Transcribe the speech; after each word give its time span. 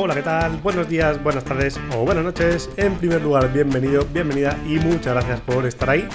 Hola, 0.00 0.14
¿qué 0.14 0.22
tal? 0.22 0.58
Buenos 0.58 0.88
días, 0.88 1.20
buenas 1.24 1.42
tardes 1.42 1.80
o 1.92 2.04
buenas 2.04 2.22
noches. 2.22 2.70
En 2.76 2.94
primer 2.94 3.20
lugar, 3.20 3.52
bienvenido, 3.52 4.06
bienvenida 4.12 4.56
y 4.64 4.78
muchas 4.78 5.12
gracias 5.12 5.40
por 5.40 5.66
estar 5.66 5.90
ahí. 5.90 6.08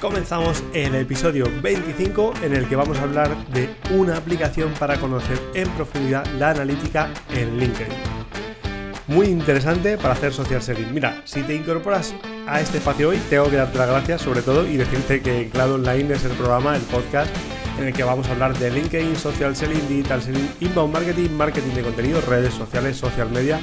Comenzamos 0.00 0.64
el 0.74 0.92
episodio 0.96 1.48
25 1.62 2.34
en 2.42 2.56
el 2.56 2.68
que 2.68 2.74
vamos 2.74 2.98
a 2.98 3.04
hablar 3.04 3.46
de 3.50 3.70
una 3.90 4.16
aplicación 4.16 4.72
para 4.72 4.98
conocer 4.98 5.38
en 5.54 5.68
profundidad 5.70 6.26
la 6.36 6.50
analítica 6.50 7.10
en 7.30 7.60
LinkedIn. 7.60 7.94
Muy 9.06 9.28
interesante 9.28 9.98
para 9.98 10.14
hacer 10.14 10.32
social 10.32 10.60
selling. 10.60 10.92
Mira, 10.92 11.22
si 11.24 11.44
te 11.44 11.54
incorporas 11.54 12.16
a 12.48 12.60
este 12.60 12.78
espacio 12.78 13.10
hoy, 13.10 13.18
tengo 13.30 13.48
que 13.48 13.56
darte 13.56 13.78
las 13.78 13.88
gracias 13.88 14.22
sobre 14.22 14.42
todo 14.42 14.66
y 14.66 14.76
decirte 14.76 15.22
que 15.22 15.48
Cloud 15.48 15.74
Online 15.74 16.14
es 16.14 16.24
el 16.24 16.32
programa, 16.32 16.74
el 16.74 16.82
podcast 16.82 17.30
en 17.78 17.86
el 17.86 17.92
que 17.92 18.04
vamos 18.04 18.28
a 18.28 18.32
hablar 18.32 18.56
de 18.58 18.70
LinkedIn, 18.70 19.16
social 19.16 19.54
selling, 19.56 19.88
digital 19.88 20.22
selling, 20.22 20.48
inbound 20.60 20.92
marketing, 20.92 21.30
marketing 21.30 21.74
de 21.74 21.82
contenido, 21.82 22.20
redes 22.22 22.54
sociales, 22.54 22.96
social 22.96 23.30
media 23.30 23.58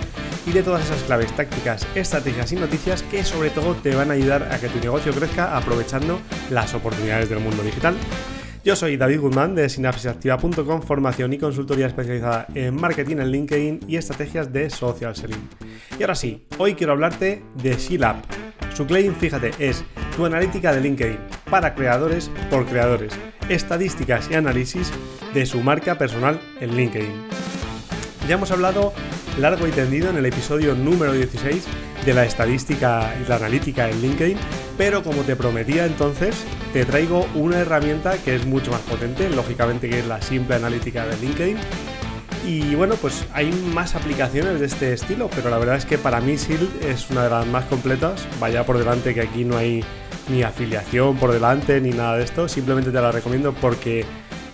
y 0.45 0.52
de 0.52 0.63
todas 0.63 0.85
esas 0.85 1.02
claves, 1.04 1.32
tácticas, 1.35 1.88
estrategias 1.95 2.52
y 2.52 2.55
noticias 2.55 3.04
que 3.04 3.23
sobre 3.23 3.49
todo 3.49 3.76
te 3.76 3.95
van 3.95 4.12
a 4.12 4.13
ayudar 4.13 4.49
a 4.52 4.59
que 4.59 4.70
tu 4.70 4.80
negocio 4.80 5.13
crezca 5.13 5.55
aprovechando 5.58 6.20
las 6.49 6.73
oportunidades 6.73 7.30
del 7.30 7.40
mundo 7.40 7.63
digital. 7.63 7.95
Yo 8.63 8.76
soy 8.76 8.98
David 8.98 9.22
Guzmán 9.22 9.55
de 9.55 9.70
sinapsisactiva.com, 9.70 10.82
formación 10.82 11.32
y 11.32 11.38
consultoría 11.38 11.88
especializada 11.88 12.46
en 12.54 12.76
marketing 12.76 13.18
en 13.18 13.32
LinkedIn 13.32 13.80
y 13.88 13.96
estrategias 13.96 14.52
de 14.52 14.70
social 14.70 15.16
selling. 15.16 15.48
Y 15.98 16.04
ahora 16.04 16.16
sí, 16.16 16.46
hoy 16.57 16.76
quiero 16.76 16.94
hablarte 16.94 17.41
de 17.55 17.76
Shilab. 17.76 18.18
Su 18.76 18.85
claim, 18.85 19.16
fíjate, 19.16 19.52
es 19.60 19.84
tu 20.16 20.26
analítica 20.26 20.73
de 20.73 20.82
LinkedIn 20.82 21.20
para 21.49 21.73
creadores 21.73 22.30
por 22.49 22.66
creadores 22.66 23.18
estadísticas 23.49 24.30
y 24.31 24.35
análisis 24.35 24.91
de 25.34 25.46
su 25.46 25.62
marca 25.62 25.98
personal 25.98 26.40
en 26.62 26.76
LinkedIn. 26.76 27.12
Ya 28.27 28.35
hemos 28.35 28.51
hablado 28.51 28.93
largo 29.40 29.68
y 29.68 29.71
tendido 29.71 30.10
en 30.10 30.18
el 30.18 30.26
episodio 30.26 30.76
número 30.76 31.13
16 31.13 31.65
de 32.05 32.13
la 32.13 32.26
estadística 32.26 33.13
y 33.20 33.27
la 33.27 33.35
analítica 33.35 33.90
en 33.90 34.01
LinkedIn, 34.01 34.38
pero 34.77 35.04
como 35.04 35.23
te 35.23 35.35
prometía 35.35 35.85
entonces, 35.85 36.35
te 36.73 36.85
traigo 36.85 37.27
una 37.35 37.60
herramienta 37.60 38.18
que 38.18 38.35
es 38.35 38.46
mucho 38.46 38.71
más 38.71 38.82
potente, 38.82 39.29
lógicamente 39.29 39.90
que 39.90 39.99
es 39.99 40.07
la 40.07 40.21
simple 40.21 40.55
analítica 40.55 41.05
de 41.05 41.18
LinkedIn. 41.18 41.57
Y 42.48 42.76
bueno, 42.76 42.95
pues 42.95 43.26
hay 43.34 43.51
más 43.73 43.95
aplicaciones 43.95 44.60
de 44.60 44.66
este 44.66 44.93
estilo, 44.93 45.29
pero 45.35 45.49
la 45.49 45.57
verdad 45.57 45.76
es 45.76 45.85
que 45.85 45.98
para 45.98 46.21
mí 46.21 46.38
SILD 46.38 46.84
es 46.88 47.10
una 47.10 47.23
de 47.23 47.29
las 47.29 47.45
más 47.48 47.66
completas. 47.66 48.26
Vaya 48.40 48.66
por 48.66 48.77
delante 48.77 49.13
que 49.13 49.21
aquí 49.21 49.43
no 49.43 49.57
hay 49.57 49.84
ni 50.30 50.44
afiliación 50.44 51.18
por 51.18 51.32
delante 51.32 51.82
ni 51.82 51.90
nada 51.90 52.18
de 52.18 52.24
esto. 52.24 52.48
Simplemente 52.48 52.91
te 52.91 53.02
la 53.02 53.12
recomiendo 53.12 53.54
porque 53.54 54.05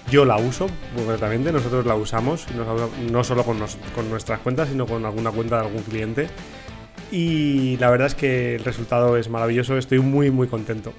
yo 0.10 0.26
la 0.26 0.38
uso 0.38 0.68
concretamente. 0.96 1.52
Nosotros 1.52 1.86
la 1.86 1.96
usamos, 1.96 2.48
no 3.12 3.24
solo 3.24 3.44
con, 3.44 3.60
nuestras 4.10 4.40
cuentas, 4.40 4.70
sino 4.70 4.86
con 4.86 5.06
alguna 5.06 5.32
cuenta 5.32 5.60
de 5.60 5.68
algún 5.68 5.84
cliente. 5.84 6.28
Y 7.12 7.78
la 7.78 7.90
verdad 7.90 8.08
es 8.08 8.16
que 8.16 8.56
el 8.56 8.64
resultado 8.64 9.18
es 9.18 9.30
maravilloso. 9.30 9.78
Estoy 9.78 10.00
muy, 10.00 10.32
muy 10.32 10.48
contento. 10.48 10.94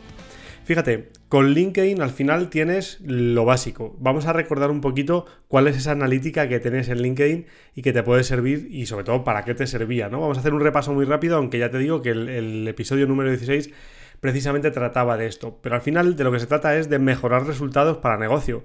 Fíjate, 0.64 1.10
con 1.28 1.50
LinkedIn 1.50 2.02
al 2.02 2.10
final 2.10 2.50
tienes 2.50 2.98
lo 3.00 3.44
básico. 3.44 3.96
Vamos 4.00 4.26
a 4.26 4.32
recordar 4.32 4.72
un 4.72 4.80
poquito 4.80 5.24
cuál 5.46 5.68
es 5.68 5.76
esa 5.76 5.92
analítica 5.92 6.48
que 6.48 6.58
tenés 6.58 6.88
en 6.88 7.02
LinkedIn 7.02 7.46
y 7.76 7.82
que 7.82 7.92
te 7.92 8.02
puede 8.02 8.24
servir 8.24 8.66
y 8.72 8.86
sobre 8.86 9.04
todo 9.04 9.22
para 9.22 9.44
qué 9.44 9.54
te 9.54 9.68
servía, 9.68 10.08
¿no? 10.08 10.20
Vamos 10.20 10.38
a 10.38 10.40
hacer 10.40 10.54
un 10.54 10.60
repaso 10.60 10.92
muy 10.92 11.04
rápido, 11.04 11.36
aunque 11.36 11.60
ya 11.60 11.70
te 11.70 11.78
digo 11.78 12.02
que 12.02 12.10
el 12.10 12.66
episodio 12.66 13.06
número 13.06 13.30
16 13.30 13.70
precisamente 14.20 14.70
trataba 14.70 15.16
de 15.16 15.26
esto. 15.26 15.58
Pero 15.62 15.74
al 15.74 15.82
final 15.82 16.16
de 16.16 16.24
lo 16.24 16.32
que 16.32 16.40
se 16.40 16.46
trata 16.46 16.76
es 16.76 16.88
de 16.88 16.98
mejorar 16.98 17.46
resultados 17.46 17.98
para 17.98 18.16
negocio. 18.16 18.64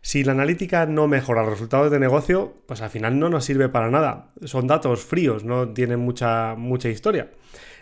Si 0.00 0.24
la 0.24 0.32
analítica 0.32 0.86
no 0.86 1.06
mejora 1.06 1.44
resultados 1.44 1.90
de 1.90 2.00
negocio, 2.00 2.54
pues 2.66 2.82
al 2.82 2.90
final 2.90 3.18
no 3.18 3.28
nos 3.28 3.44
sirve 3.44 3.68
para 3.68 3.90
nada. 3.90 4.32
Son 4.44 4.66
datos 4.66 5.04
fríos, 5.04 5.44
no 5.44 5.68
tienen 5.68 6.00
mucha, 6.00 6.56
mucha 6.56 6.88
historia. 6.88 7.30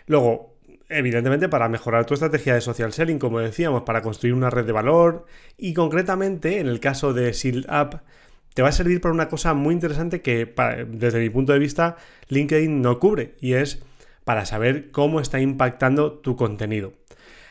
Luego, 0.05 0.51
evidentemente 0.91 1.49
para 1.49 1.69
mejorar 1.69 2.05
tu 2.05 2.13
estrategia 2.13 2.53
de 2.53 2.61
social 2.61 2.93
selling, 2.93 3.17
como 3.17 3.39
decíamos, 3.39 3.83
para 3.83 4.01
construir 4.01 4.35
una 4.35 4.49
red 4.49 4.65
de 4.65 4.71
valor 4.71 5.25
y 5.57 5.73
concretamente 5.73 6.59
en 6.59 6.67
el 6.67 6.79
caso 6.79 7.13
de 7.13 7.31
Shield 7.31 7.67
Up, 7.71 8.01
te 8.53 8.61
va 8.61 8.69
a 8.69 8.73
servir 8.73 8.99
para 8.99 9.13
una 9.13 9.29
cosa 9.29 9.53
muy 9.53 9.73
interesante 9.73 10.21
que 10.21 10.53
desde 10.89 11.19
mi 11.19 11.29
punto 11.29 11.53
de 11.53 11.59
vista 11.59 11.97
LinkedIn 12.27 12.81
no 12.81 12.99
cubre 12.99 13.35
y 13.39 13.53
es 13.53 13.81
para 14.31 14.45
saber 14.45 14.91
cómo 14.91 15.19
está 15.19 15.41
impactando 15.41 16.13
tu 16.13 16.37
contenido. 16.37 16.93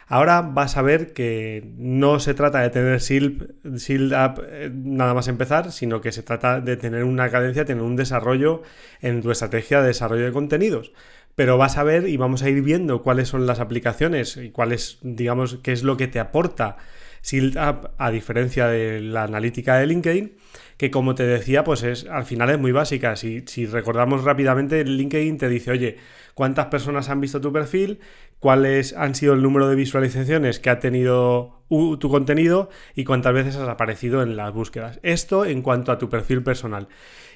Ahora 0.06 0.40
vas 0.40 0.78
a 0.78 0.82
ver 0.82 1.12
que 1.12 1.74
no 1.76 2.20
se 2.20 2.32
trata 2.32 2.60
de 2.60 2.70
tener 2.70 3.00
Shield, 3.00 3.52
eh, 3.68 4.70
nada 4.72 5.12
más 5.12 5.28
empezar, 5.28 5.72
sino 5.72 6.00
que 6.00 6.10
se 6.10 6.22
trata 6.22 6.62
de 6.62 6.78
tener 6.78 7.04
una 7.04 7.28
cadencia, 7.28 7.66
tener 7.66 7.82
un 7.82 7.96
desarrollo 7.96 8.62
en 9.02 9.20
tu 9.20 9.30
estrategia 9.30 9.82
de 9.82 9.88
desarrollo 9.88 10.24
de 10.24 10.32
contenidos. 10.32 10.92
Pero 11.34 11.58
vas 11.58 11.76
a 11.76 11.82
ver 11.82 12.08
y 12.08 12.16
vamos 12.16 12.42
a 12.42 12.48
ir 12.48 12.62
viendo 12.62 13.02
cuáles 13.02 13.28
son 13.28 13.46
las 13.46 13.60
aplicaciones 13.60 14.38
y 14.38 14.48
cuáles, 14.48 15.00
digamos, 15.02 15.58
qué 15.62 15.72
es 15.72 15.82
lo 15.82 15.98
que 15.98 16.08
te 16.08 16.18
aporta 16.18 16.78
Shield 17.22 17.56
Up 17.56 17.90
a 17.98 18.10
diferencia 18.10 18.66
de 18.66 19.00
la 19.00 19.24
analítica 19.24 19.76
de 19.76 19.86
LinkedIn 19.86 20.32
que 20.80 20.90
como 20.90 21.14
te 21.14 21.24
decía, 21.24 21.62
pues 21.62 21.82
es 21.82 22.06
al 22.06 22.24
final 22.24 22.48
es 22.48 22.58
muy 22.58 22.72
básica. 22.72 23.14
Si, 23.14 23.44
si 23.46 23.66
recordamos 23.66 24.24
rápidamente, 24.24 24.82
LinkedIn 24.82 25.36
te 25.36 25.50
dice, 25.50 25.72
oye, 25.72 25.98
¿cuántas 26.32 26.68
personas 26.68 27.10
han 27.10 27.20
visto 27.20 27.38
tu 27.38 27.52
perfil? 27.52 28.00
¿Cuáles 28.38 28.94
han 28.94 29.14
sido 29.14 29.34
el 29.34 29.42
número 29.42 29.68
de 29.68 29.76
visualizaciones 29.76 30.58
que 30.58 30.70
ha 30.70 30.78
tenido 30.78 31.60
tu 31.68 32.08
contenido? 32.08 32.70
Y 32.94 33.04
cuántas 33.04 33.34
veces 33.34 33.56
has 33.56 33.68
aparecido 33.68 34.22
en 34.22 34.36
las 34.36 34.54
búsquedas. 34.54 35.00
Esto 35.02 35.44
en 35.44 35.60
cuanto 35.60 35.92
a 35.92 35.98
tu 35.98 36.08
perfil 36.08 36.42
personal. 36.42 36.88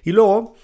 Y 0.04 0.12
luego, 0.12 0.56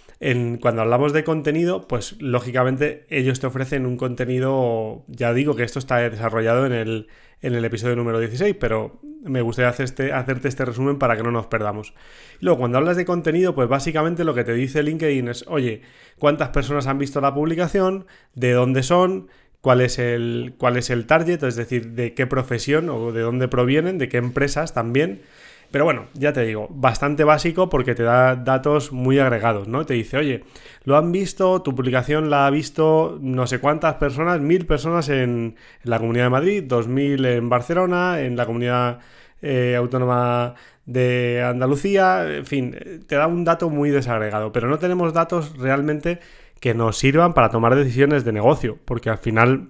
cuando 0.61 0.83
hablamos 0.83 1.15
de 1.15 1.25
contenido, 1.25 1.89
pues 1.89 2.21
lógicamente 2.21 3.07
ellos 3.09 3.41
te 3.41 3.47
ofrecen 3.47 3.87
un 3.87 3.97
contenido, 3.97 5.05
ya 5.09 5.33
digo 5.33 5.57
que 5.57 5.63
esto 5.63 5.79
está 5.79 5.97
desarrollado 6.11 6.67
en 6.67 6.73
el, 6.73 7.09
en 7.41 7.55
el 7.55 7.65
episodio 7.65 7.97
número 7.97 8.19
16, 8.19 8.55
pero 8.61 9.01
me 9.23 9.41
gustaría 9.41 9.71
este, 9.83 10.13
hacerte 10.13 10.49
este 10.49 10.67
resumen 10.67 10.99
para 10.99 11.17
que 11.17 11.23
no 11.23 11.31
nos 11.31 11.47
perdamos. 11.47 11.95
Luego, 12.41 12.59
cuando 12.59 12.77
hablas 12.77 12.99
de 12.99 13.07
contenido, 13.07 13.55
pues 13.55 13.69
básicamente 13.71 14.25
lo 14.25 14.35
que 14.35 14.45
te 14.45 14.53
dice 14.53 14.83
LinkedIn 14.83 15.29
es, 15.29 15.47
oye, 15.49 15.81
¿cuántas 16.19 16.51
personas 16.51 16.87
han 16.87 16.99
visto 16.99 17.23
la 17.23 17.33
publicación? 17.33 18.07
¿De 18.35 18.53
dónde 18.53 18.83
son? 18.83 19.29
¿Cuál 19.63 19.81
es 19.81 19.99
el, 19.99 20.55
cuál 20.59 20.77
es 20.77 20.91
el 20.91 21.07
target? 21.07 21.43
Es 21.45 21.57
decir, 21.57 21.93
de 21.93 22.13
qué 22.13 22.27
profesión 22.27 22.91
o 22.91 23.13
de 23.13 23.23
dónde 23.23 23.49
provienen, 23.49 23.97
de 23.97 24.11
qué 24.11 24.19
empresas 24.19 24.75
también. 24.75 25.23
Pero 25.71 25.85
bueno, 25.85 26.07
ya 26.15 26.33
te 26.33 26.43
digo, 26.43 26.67
bastante 26.71 27.23
básico 27.23 27.69
porque 27.69 27.95
te 27.95 28.03
da 28.03 28.35
datos 28.35 28.91
muy 28.91 29.21
agregados, 29.21 29.69
¿no? 29.69 29.87
Te 29.87 29.95
dice, 29.95 30.17
oye, 30.17 30.45
lo 30.85 30.97
han 30.97 31.13
visto, 31.13 31.63
tu 31.63 31.75
publicación 31.75 32.29
la 32.29 32.47
ha 32.47 32.51
visto 32.51 33.19
no 33.21 33.47
sé 33.47 33.61
cuántas 33.61 33.95
personas, 33.95 34.41
mil 34.41 34.67
personas 34.67 35.09
en, 35.09 35.55
la 35.85 35.99
Comunidad 36.01 36.25
de 36.25 36.31
Madrid, 36.31 36.65
dos 36.67 36.89
mil 36.89 37.25
en 37.25 37.49
Barcelona, 37.49 38.21
en 38.21 38.37
la 38.37 38.47
Comunidad 38.47 38.99
eh, 39.43 39.77
Autónoma 39.77 40.55
de 40.87 41.43
Andalucía, 41.45 42.27
en 42.29 42.47
fin, 42.47 42.77
te 43.07 43.15
da 43.15 43.29
un 43.29 43.45
dato 43.45 43.71
muy 43.71 43.91
desagregado, 43.91 44.51
pero 44.51 44.69
no 44.69 44.79
tenemos 44.81 45.13
datos 45.13 45.57
realmente 45.57 46.19
que 46.59 46.75
nos 46.75 46.99
sirvan 46.99 47.33
para 47.33 47.51
tomar 47.51 47.77
decisiones 47.77 48.25
de 48.25 48.33
negocio, 48.33 48.79
porque 48.85 49.09
al 49.09 49.19
final 49.19 49.69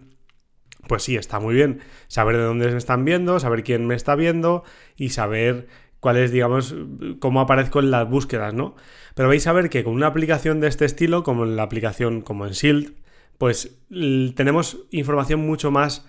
pues 0.91 1.05
sí, 1.05 1.15
está 1.16 1.39
muy 1.39 1.55
bien 1.55 1.81
saber 2.09 2.37
de 2.37 2.43
dónde 2.43 2.69
me 2.69 2.77
están 2.77 3.05
viendo, 3.05 3.39
saber 3.39 3.62
quién 3.62 3.87
me 3.87 3.94
está 3.94 4.16
viendo 4.16 4.65
y 4.97 5.10
saber 5.10 5.69
cuál 6.00 6.16
es, 6.16 6.33
digamos, 6.33 6.75
cómo 7.19 7.41
aparezco 7.41 7.81
en 7.81 7.91
las 7.91 8.09
búsquedas, 8.09 8.55
¿no? 8.55 8.75
Pero 9.15 9.28
vais 9.28 9.47
a 9.47 9.53
ver 9.53 9.71
que 9.71 9.84
con 9.84 9.94
una 9.94 10.06
aplicación 10.06 10.61
de 10.61 10.69
este 10.69 10.87
estilo, 10.87 11.22
como 11.22 11.44
en 11.44 11.56
la 11.56 11.62
aplicación 11.62 12.22
como 12.22 12.47
en 12.47 12.53
Shield, 12.53 12.94
pues 13.38 13.78
tenemos 14.34 14.84
información 14.91 15.41
mucho 15.41 15.71
más 15.71 16.06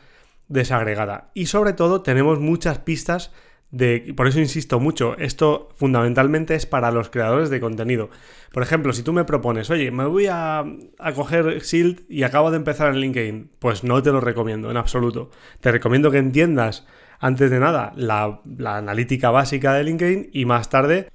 desagregada. 0.47 1.31
Y 1.33 1.45
sobre 1.45 1.73
todo 1.73 2.01
tenemos 2.01 2.39
muchas 2.39 2.79
pistas 2.79 3.31
de... 3.69 4.13
Por 4.15 4.27
eso 4.27 4.39
insisto 4.39 4.79
mucho, 4.79 5.17
esto 5.17 5.69
fundamentalmente 5.75 6.55
es 6.55 6.65
para 6.65 6.91
los 6.91 7.09
creadores 7.09 7.49
de 7.49 7.61
contenido. 7.61 8.09
Por 8.51 8.63
ejemplo, 8.63 8.91
si 8.91 9.01
tú 9.01 9.13
me 9.13 9.23
propones, 9.23 9.69
oye, 9.69 9.91
me 9.91 10.05
voy 10.05 10.27
a, 10.27 10.65
a 10.99 11.13
coger 11.13 11.59
Shield 11.61 12.03
y 12.09 12.23
acabo 12.23 12.51
de 12.51 12.57
empezar 12.57 12.93
en 12.93 12.99
LinkedIn, 12.99 13.51
pues 13.59 13.83
no 13.83 14.03
te 14.03 14.11
lo 14.11 14.19
recomiendo 14.19 14.69
en 14.69 14.77
absoluto. 14.77 15.31
Te 15.61 15.71
recomiendo 15.71 16.11
que 16.11 16.17
entiendas 16.17 16.85
antes 17.21 17.51
de 17.51 17.59
nada 17.59 17.93
la, 17.95 18.41
analítica 18.75 19.29
básica 19.29 19.73
de 19.73 19.83
LinkedIn 19.83 20.31
y 20.33 20.45
más 20.45 20.69
tarde 20.69 21.09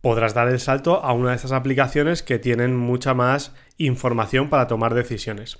podrás 0.00 0.32
dar 0.32 0.48
el 0.48 0.58
salto 0.58 1.04
a 1.04 1.12
una 1.12 1.30
de 1.30 1.36
estas 1.36 1.52
aplicaciones 1.52 2.22
que 2.22 2.38
tienen 2.38 2.74
mucha 2.74 3.12
más 3.12 3.54
información 3.76 4.48
para 4.48 4.66
tomar 4.66 4.94
decisiones. 4.94 5.58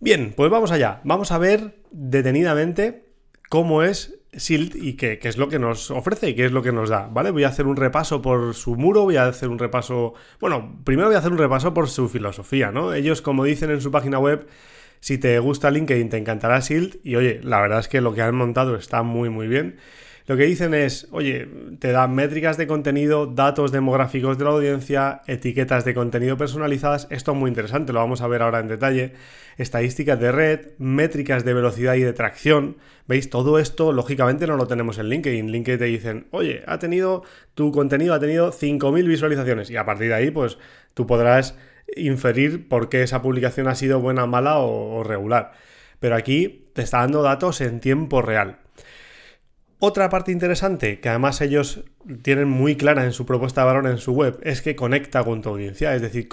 Bien, 0.00 0.32
pues 0.34 0.50
vamos 0.50 0.72
allá. 0.72 1.02
Vamos 1.04 1.30
a 1.30 1.38
ver 1.38 1.82
detenidamente 1.90 3.04
cómo 3.50 3.82
es 3.82 4.18
SILT 4.32 4.74
y 4.76 4.96
qué, 4.96 5.18
qué, 5.18 5.28
es 5.28 5.36
lo 5.36 5.48
que 5.48 5.58
nos 5.58 5.90
ofrece 5.90 6.30
y 6.30 6.34
qué 6.34 6.46
es 6.46 6.52
lo 6.52 6.62
que 6.62 6.72
nos 6.72 6.88
da, 6.88 7.06
¿vale? 7.08 7.30
Voy 7.30 7.44
a 7.44 7.48
hacer 7.48 7.66
un 7.66 7.76
repaso 7.76 8.22
por 8.22 8.54
su 8.54 8.74
muro, 8.76 9.02
voy 9.02 9.16
a 9.16 9.26
hacer 9.26 9.50
un 9.50 9.58
repaso... 9.58 10.14
Bueno, 10.40 10.80
primero 10.82 11.08
voy 11.08 11.16
a 11.16 11.18
hacer 11.18 11.30
un 11.30 11.38
repaso 11.38 11.74
por 11.74 11.88
su 11.88 12.08
filosofía, 12.08 12.72
¿no? 12.72 12.94
Ellos, 12.94 13.20
como 13.20 13.44
dicen 13.44 13.70
en 13.70 13.82
su 13.82 13.90
página 13.90 14.18
web, 14.18 14.48
si 15.00 15.18
te 15.18 15.38
gusta 15.38 15.70
LinkedIn, 15.70 16.08
te 16.08 16.16
encantará 16.16 16.60
Shield. 16.60 16.98
Y 17.02 17.16
oye, 17.16 17.40
la 17.42 17.60
verdad 17.60 17.80
es 17.80 17.88
que 17.88 18.00
lo 18.00 18.14
que 18.14 18.22
han 18.22 18.34
montado 18.34 18.76
está 18.76 19.02
muy, 19.02 19.28
muy 19.28 19.48
bien. 19.48 19.76
Lo 20.26 20.38
que 20.38 20.44
dicen 20.44 20.72
es, 20.72 21.06
oye, 21.10 21.46
te 21.80 21.92
dan 21.92 22.14
métricas 22.14 22.56
de 22.56 22.66
contenido, 22.66 23.26
datos 23.26 23.72
demográficos 23.72 24.38
de 24.38 24.44
la 24.44 24.52
audiencia, 24.52 25.20
etiquetas 25.26 25.84
de 25.84 25.92
contenido 25.92 26.38
personalizadas. 26.38 27.06
Esto 27.10 27.32
es 27.32 27.36
muy 27.38 27.48
interesante, 27.48 27.92
lo 27.92 27.98
vamos 27.98 28.22
a 28.22 28.26
ver 28.26 28.40
ahora 28.40 28.60
en 28.60 28.68
detalle. 28.68 29.12
Estadísticas 29.58 30.18
de 30.18 30.32
red, 30.32 30.60
métricas 30.78 31.44
de 31.44 31.52
velocidad 31.52 31.96
y 31.96 32.00
de 32.00 32.14
tracción. 32.14 32.78
¿Veis? 33.06 33.28
Todo 33.28 33.58
esto, 33.58 33.92
lógicamente, 33.92 34.46
no 34.46 34.56
lo 34.56 34.66
tenemos 34.66 34.96
en 34.96 35.10
LinkedIn. 35.10 35.52
LinkedIn 35.52 35.78
te 35.78 35.84
dicen, 35.84 36.26
oye, 36.30 36.62
ha 36.66 36.78
tenido, 36.78 37.22
tu 37.52 37.70
contenido 37.70 38.14
ha 38.14 38.18
tenido 38.18 38.50
5.000 38.50 39.06
visualizaciones. 39.06 39.68
Y 39.68 39.76
a 39.76 39.84
partir 39.84 40.08
de 40.08 40.14
ahí, 40.14 40.30
pues 40.30 40.56
tú 40.94 41.06
podrás 41.06 41.54
inferir 41.96 42.68
por 42.68 42.88
qué 42.88 43.02
esa 43.02 43.22
publicación 43.22 43.68
ha 43.68 43.74
sido 43.74 44.00
buena, 44.00 44.26
mala 44.26 44.58
o, 44.58 45.02
regular. 45.02 45.52
Pero 46.00 46.16
aquí 46.16 46.68
te 46.74 46.82
está 46.82 46.98
dando 46.98 47.22
datos 47.22 47.60
en 47.60 47.80
tiempo 47.80 48.22
real. 48.22 48.58
Otra 49.78 50.08
parte 50.08 50.32
interesante, 50.32 51.00
que 51.00 51.08
además 51.08 51.40
ellos 51.40 51.84
tienen 52.22 52.48
muy 52.48 52.76
clara 52.76 53.04
en 53.04 53.12
su 53.12 53.26
propuesta 53.26 53.62
de 53.62 53.66
valor 53.66 53.86
en 53.86 53.98
su 53.98 54.12
web, 54.12 54.38
es 54.42 54.62
que 54.62 54.76
conecta 54.76 55.24
con 55.24 55.42
tu 55.42 55.50
audiencia, 55.50 55.94
es 55.94 56.02
decir, 56.02 56.28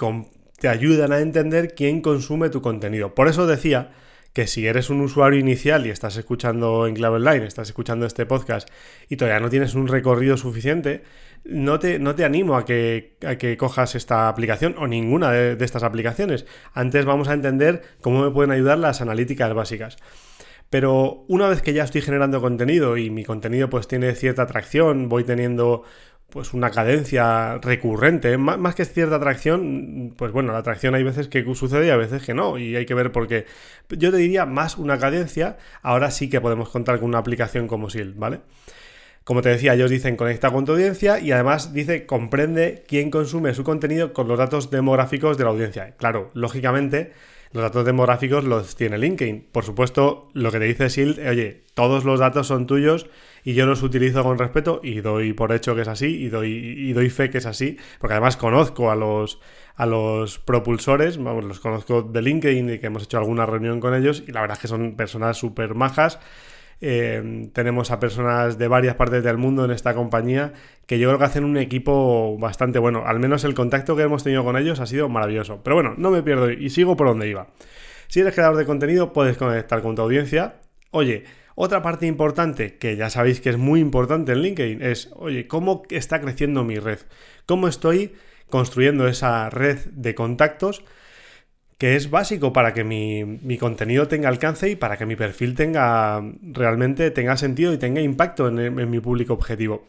te 0.58 0.68
ayudan 0.68 1.12
a 1.12 1.20
entender 1.20 1.74
quién 1.74 2.00
consume 2.00 2.48
tu 2.48 2.62
contenido. 2.62 3.14
Por 3.14 3.28
eso 3.28 3.46
decía 3.46 3.92
que 4.32 4.46
si 4.46 4.66
eres 4.66 4.90
un 4.90 5.00
usuario 5.00 5.38
inicial 5.38 5.86
y 5.86 5.90
estás 5.90 6.16
escuchando 6.16 6.86
en 6.86 6.94
Clave 6.94 7.16
Online, 7.16 7.46
estás 7.46 7.68
escuchando 7.68 8.06
este 8.06 8.26
podcast 8.26 8.68
y 9.08 9.16
todavía 9.16 9.40
no 9.40 9.50
tienes 9.50 9.74
un 9.74 9.88
recorrido 9.88 10.36
suficiente, 10.36 11.02
no 11.44 11.78
te, 11.78 11.98
no 11.98 12.14
te 12.14 12.24
animo 12.24 12.56
a 12.56 12.64
que, 12.64 13.16
que, 13.38 13.56
cojas 13.56 13.94
esta 13.94 14.28
aplicación 14.28 14.74
o 14.78 14.86
ninguna 14.86 15.32
de 15.32 15.64
estas 15.64 15.82
aplicaciones. 15.82 16.46
Antes 16.72 17.04
vamos 17.04 17.28
a 17.28 17.34
entender 17.34 17.82
cómo 18.00 18.22
me 18.22 18.30
pueden 18.30 18.52
ayudar 18.52 18.78
las 18.78 19.00
analíticas 19.00 19.52
básicas. 19.52 19.98
Pero 20.72 21.26
una 21.28 21.50
vez 21.50 21.60
que 21.60 21.74
ya 21.74 21.84
estoy 21.84 22.00
generando 22.00 22.40
contenido 22.40 22.96
y 22.96 23.10
mi 23.10 23.24
contenido 23.24 23.68
pues 23.68 23.86
tiene 23.86 24.14
cierta 24.14 24.44
atracción, 24.44 25.10
voy 25.10 25.22
teniendo 25.22 25.82
pues 26.32 26.54
una 26.54 26.70
cadencia 26.70 27.58
recurrente, 27.58 28.38
más 28.38 28.74
que 28.74 28.86
cierta 28.86 29.16
atracción, 29.16 30.14
pues 30.16 30.32
bueno, 30.32 30.52
la 30.52 30.60
atracción 30.60 30.94
hay 30.94 31.02
veces 31.02 31.28
que 31.28 31.44
sucede 31.54 31.88
y 31.88 31.90
a 31.90 31.96
veces 31.96 32.22
que 32.22 32.32
no, 32.32 32.56
y 32.56 32.74
hay 32.74 32.86
que 32.86 32.94
ver 32.94 33.12
por 33.12 33.28
qué. 33.28 33.44
Yo 33.90 34.10
te 34.10 34.16
diría 34.16 34.46
más 34.46 34.78
una 34.78 34.98
cadencia, 34.98 35.58
ahora 35.82 36.10
sí 36.10 36.30
que 36.30 36.40
podemos 36.40 36.70
contar 36.70 37.00
con 37.00 37.10
una 37.10 37.18
aplicación 37.18 37.68
como 37.68 37.90
SIL, 37.90 38.14
¿vale? 38.14 38.40
Como 39.24 39.42
te 39.42 39.50
decía, 39.50 39.74
ellos 39.74 39.90
dicen 39.90 40.16
conecta 40.16 40.50
con 40.50 40.64
tu 40.64 40.72
audiencia 40.72 41.20
y 41.20 41.32
además 41.32 41.74
dice 41.74 42.06
comprende 42.06 42.82
quién 42.88 43.10
consume 43.10 43.52
su 43.52 43.62
contenido 43.62 44.14
con 44.14 44.26
los 44.26 44.38
datos 44.38 44.70
demográficos 44.70 45.36
de 45.36 45.44
la 45.44 45.50
audiencia. 45.50 45.96
Claro, 45.98 46.30
lógicamente 46.32 47.12
los 47.52 47.62
datos 47.62 47.84
demográficos 47.84 48.44
los 48.44 48.74
tiene 48.74 48.96
LinkedIn. 48.96 49.48
Por 49.52 49.64
supuesto, 49.64 50.30
lo 50.32 50.50
que 50.50 50.58
te 50.58 50.64
dice 50.64 50.88
SILD, 50.88 51.28
oye, 51.28 51.64
todos 51.74 52.04
los 52.04 52.18
datos 52.18 52.46
son 52.46 52.66
tuyos 52.66 53.10
y 53.44 53.54
yo 53.54 53.66
los 53.66 53.82
utilizo 53.82 54.22
con 54.22 54.38
respeto 54.38 54.80
y 54.82 55.00
doy 55.00 55.32
por 55.32 55.52
hecho 55.52 55.74
que 55.74 55.82
es 55.82 55.88
así 55.88 56.06
y 56.06 56.28
doy, 56.28 56.52
y 56.52 56.92
doy 56.92 57.10
fe 57.10 57.30
que 57.30 57.38
es 57.38 57.46
así, 57.46 57.76
porque 57.98 58.14
además 58.14 58.36
conozco 58.36 58.90
a 58.90 58.96
los, 58.96 59.40
a 59.76 59.86
los 59.86 60.38
propulsores, 60.38 61.22
vamos, 61.22 61.44
los 61.44 61.60
conozco 61.60 62.02
de 62.02 62.22
LinkedIn 62.22 62.70
y 62.70 62.78
que 62.78 62.86
hemos 62.86 63.04
hecho 63.04 63.18
alguna 63.18 63.46
reunión 63.46 63.80
con 63.80 63.94
ellos 63.94 64.22
y 64.26 64.32
la 64.32 64.40
verdad 64.40 64.56
es 64.56 64.62
que 64.62 64.68
son 64.68 64.96
personas 64.96 65.36
súper 65.36 65.74
majas 65.74 66.18
Em, 66.84 67.48
tenemos 67.52 67.92
a 67.92 68.00
personas 68.00 68.58
de 68.58 68.66
varias 68.66 68.96
partes 68.96 69.22
del 69.22 69.38
mundo 69.38 69.64
en 69.64 69.70
esta 69.70 69.94
compañía 69.94 70.52
que 70.84 70.98
yo 70.98 71.08
creo 71.08 71.18
que 71.20 71.24
hacen 71.26 71.44
un 71.44 71.56
equipo 71.56 72.36
bastante 72.38 72.80
bueno. 72.80 73.04
Al 73.06 73.20
menos 73.20 73.44
el 73.44 73.54
contacto 73.54 73.94
que 73.94 74.02
hemos 74.02 74.24
tenido 74.24 74.42
con 74.42 74.56
ellos 74.56 74.80
ha 74.80 74.86
sido 74.86 75.08
maravilloso. 75.08 75.60
Pero 75.62 75.76
bueno, 75.76 75.94
no 75.96 76.10
me 76.10 76.24
pierdo 76.24 76.50
y 76.50 76.70
sigo 76.70 76.96
por 76.96 77.06
donde 77.06 77.28
iba. 77.28 77.46
Si 78.08 78.18
eres 78.18 78.34
creador 78.34 78.56
de 78.56 78.66
contenido, 78.66 79.12
puedes 79.12 79.36
conectar 79.36 79.80
con 79.80 79.94
tu 79.94 80.02
audiencia. 80.02 80.56
Oye, 80.90 81.22
otra 81.54 81.82
parte 81.82 82.06
importante, 82.06 82.76
que 82.78 82.96
ya 82.96 83.10
sabéis 83.10 83.40
que 83.40 83.50
es 83.50 83.58
muy 83.58 83.80
importante 83.80 84.32
en 84.32 84.42
LinkedIn, 84.42 84.82
es, 84.82 85.10
oye, 85.14 85.46
¿cómo 85.46 85.82
está 85.90 86.20
creciendo 86.20 86.64
mi 86.64 86.78
red? 86.78 87.00
¿Cómo 87.46 87.68
estoy 87.68 88.14
construyendo 88.48 89.06
esa 89.06 89.50
red 89.50 89.78
de 89.92 90.14
contactos? 90.14 90.84
que 91.82 91.96
es 91.96 92.10
básico 92.10 92.52
para 92.52 92.74
que 92.74 92.84
mi, 92.84 93.58
contenido 93.58 94.06
tenga 94.06 94.28
alcance 94.28 94.70
y 94.70 94.76
para 94.76 94.96
que 94.96 95.04
mi 95.04 95.16
perfil 95.16 95.56
tenga 95.56 96.22
realmente 96.40 97.10
tenga 97.10 97.36
sentido 97.36 97.72
y 97.72 97.76
tenga 97.76 98.00
impacto 98.00 98.46
en, 98.46 98.88
mi 98.88 99.00
público 99.00 99.32
objetivo. 99.32 99.84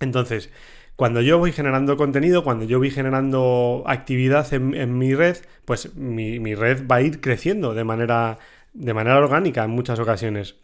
Entonces, 0.00 0.48
cuando 0.96 1.20
yo 1.20 1.38
voy 1.38 1.52
generando 1.52 1.98
contenido, 1.98 2.42
cuando 2.42 2.64
yo 2.64 2.78
voy 2.78 2.90
generando 2.90 3.84
actividad 3.86 4.50
en, 4.54 4.96
mi 4.96 5.14
red, 5.14 5.36
pues 5.66 5.94
mi, 5.94 6.40
mi, 6.40 6.54
red 6.54 6.86
va 6.90 6.96
a 6.96 7.02
ir 7.02 7.20
creciendo 7.20 7.74
de 7.74 7.84
manera, 7.84 8.38
de 8.72 8.94
manera 8.94 9.18
orgánica 9.18 9.62
en 9.62 9.72
muchas 9.72 9.98
ocasiones. 9.98 10.56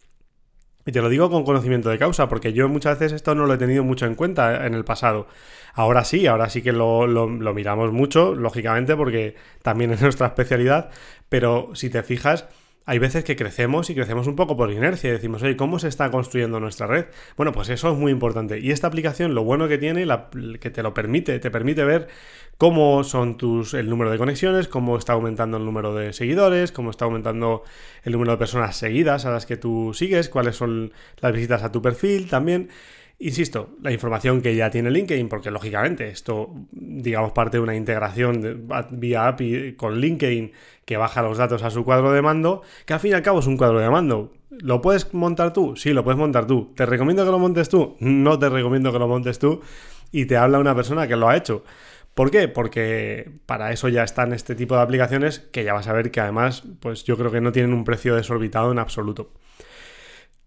Y 0.86 0.92
te 0.92 1.02
lo 1.02 1.08
digo 1.08 1.30
con 1.30 1.44
conocimiento 1.44 1.90
de 1.90 1.98
causa, 1.98 2.28
porque 2.28 2.52
yo 2.52 2.68
muchas 2.68 2.98
veces 2.98 3.16
esto 3.16 3.34
no 3.34 3.46
lo 3.46 3.54
he 3.54 3.58
tenido 3.58 3.84
mucho 3.84 4.06
en 4.06 4.14
cuenta 4.14 4.66
en 4.66 4.74
el 4.74 4.84
pasado. 4.84 5.26
Ahora 5.74 6.04
sí, 6.04 6.26
ahora 6.26 6.48
sí 6.48 6.62
que 6.62 6.72
lo, 6.72 7.06
miramos 7.28 7.92
mucho, 7.92 8.34
lógicamente, 8.34 8.96
porque 8.96 9.36
también 9.62 9.92
es 9.92 10.00
nuestra 10.00 10.28
especialidad, 10.28 10.90
pero 11.28 11.70
si 11.74 11.90
te 11.90 12.02
fijas, 12.02 12.46
hay 12.86 12.98
veces 12.98 13.24
que 13.24 13.36
crecemos 13.36 13.90
y 13.90 13.94
crecemos 13.94 14.26
un 14.26 14.36
poco 14.36 14.56
por 14.56 14.72
inercia 14.72 15.10
y 15.10 15.12
decimos, 15.12 15.42
oye, 15.42 15.56
¿cómo 15.56 15.78
se 15.78 15.88
está 15.88 16.10
construyendo 16.10 16.60
nuestra 16.60 16.86
red? 16.86 17.06
Bueno, 17.36 17.52
pues 17.52 17.68
eso 17.68 17.92
es 17.92 17.98
muy 17.98 18.10
importante. 18.10 18.58
Y 18.58 18.70
esta 18.70 18.86
aplicación, 18.86 19.34
lo 19.34 19.44
bueno 19.44 19.68
que 19.68 19.78
tiene, 19.78 20.06
que 20.58 20.70
te 20.70 20.82
lo 20.82 20.94
permite, 20.94 21.38
te 21.38 21.50
permite 21.50 21.84
ver 21.84 22.08
cómo 22.56 23.04
son 23.04 23.36
tus, 23.36 23.74
el 23.74 23.88
número 23.88 24.10
de 24.10 24.18
conexiones, 24.18 24.66
cómo 24.66 24.98
está 24.98 25.12
aumentando 25.12 25.56
el 25.56 25.64
número 25.64 25.94
de 25.94 26.12
seguidores, 26.12 26.72
cómo 26.72 26.90
está 26.90 27.04
aumentando 27.04 27.64
el 28.02 28.12
número 28.12 28.32
de 28.32 28.38
personas 28.38 28.76
seguidas 28.76 29.24
a 29.24 29.30
las 29.30 29.46
que 29.46 29.56
tú 29.56 29.92
sigues, 29.94 30.28
cuáles 30.28 30.56
son 30.56 30.92
las 31.20 31.32
visitas 31.32 31.62
a 31.62 31.72
tu 31.72 31.80
perfil 31.82 32.28
también. 32.28 32.70
Insisto, 33.22 33.76
la 33.82 33.92
información 33.92 34.40
que 34.40 34.56
ya 34.56 34.70
tiene 34.70 34.90
LinkedIn, 34.90 35.28
porque 35.28 35.50
lógicamente 35.50 36.08
esto, 36.08 36.54
digamos, 36.72 37.32
parte 37.32 37.58
de 37.58 37.62
una 37.62 37.76
integración 37.76 38.66
vía 38.92 39.28
API 39.28 39.74
con 39.74 40.00
LinkedIn 40.00 40.52
que 40.90 40.96
baja 40.96 41.22
los 41.22 41.38
datos 41.38 41.62
a 41.62 41.70
su 41.70 41.84
cuadro 41.84 42.10
de 42.10 42.20
mando, 42.20 42.62
que 42.84 42.94
al 42.94 42.98
fin 42.98 43.12
y 43.12 43.14
al 43.14 43.22
cabo 43.22 43.38
es 43.38 43.46
un 43.46 43.56
cuadro 43.56 43.78
de 43.78 43.88
mando. 43.88 44.32
¿Lo 44.50 44.80
puedes 44.80 45.14
montar 45.14 45.52
tú? 45.52 45.76
Sí, 45.76 45.92
lo 45.92 46.02
puedes 46.02 46.18
montar 46.18 46.48
tú. 46.48 46.72
¿Te 46.74 46.84
recomiendo 46.84 47.24
que 47.24 47.30
lo 47.30 47.38
montes 47.38 47.68
tú? 47.68 47.96
No 48.00 48.40
te 48.40 48.48
recomiendo 48.48 48.90
que 48.90 48.98
lo 48.98 49.06
montes 49.06 49.38
tú. 49.38 49.60
Y 50.10 50.24
te 50.24 50.36
habla 50.36 50.58
una 50.58 50.74
persona 50.74 51.06
que 51.06 51.14
lo 51.14 51.28
ha 51.28 51.36
hecho. 51.36 51.62
¿Por 52.12 52.32
qué? 52.32 52.48
Porque 52.48 53.30
para 53.46 53.70
eso 53.70 53.88
ya 53.88 54.02
están 54.02 54.32
este 54.32 54.56
tipo 54.56 54.74
de 54.74 54.82
aplicaciones 54.82 55.38
que 55.38 55.62
ya 55.62 55.74
vas 55.74 55.86
a 55.86 55.92
ver 55.92 56.10
que 56.10 56.18
además, 56.18 56.64
pues 56.80 57.04
yo 57.04 57.16
creo 57.16 57.30
que 57.30 57.40
no 57.40 57.52
tienen 57.52 57.72
un 57.72 57.84
precio 57.84 58.16
desorbitado 58.16 58.72
en 58.72 58.80
absoluto. 58.80 59.30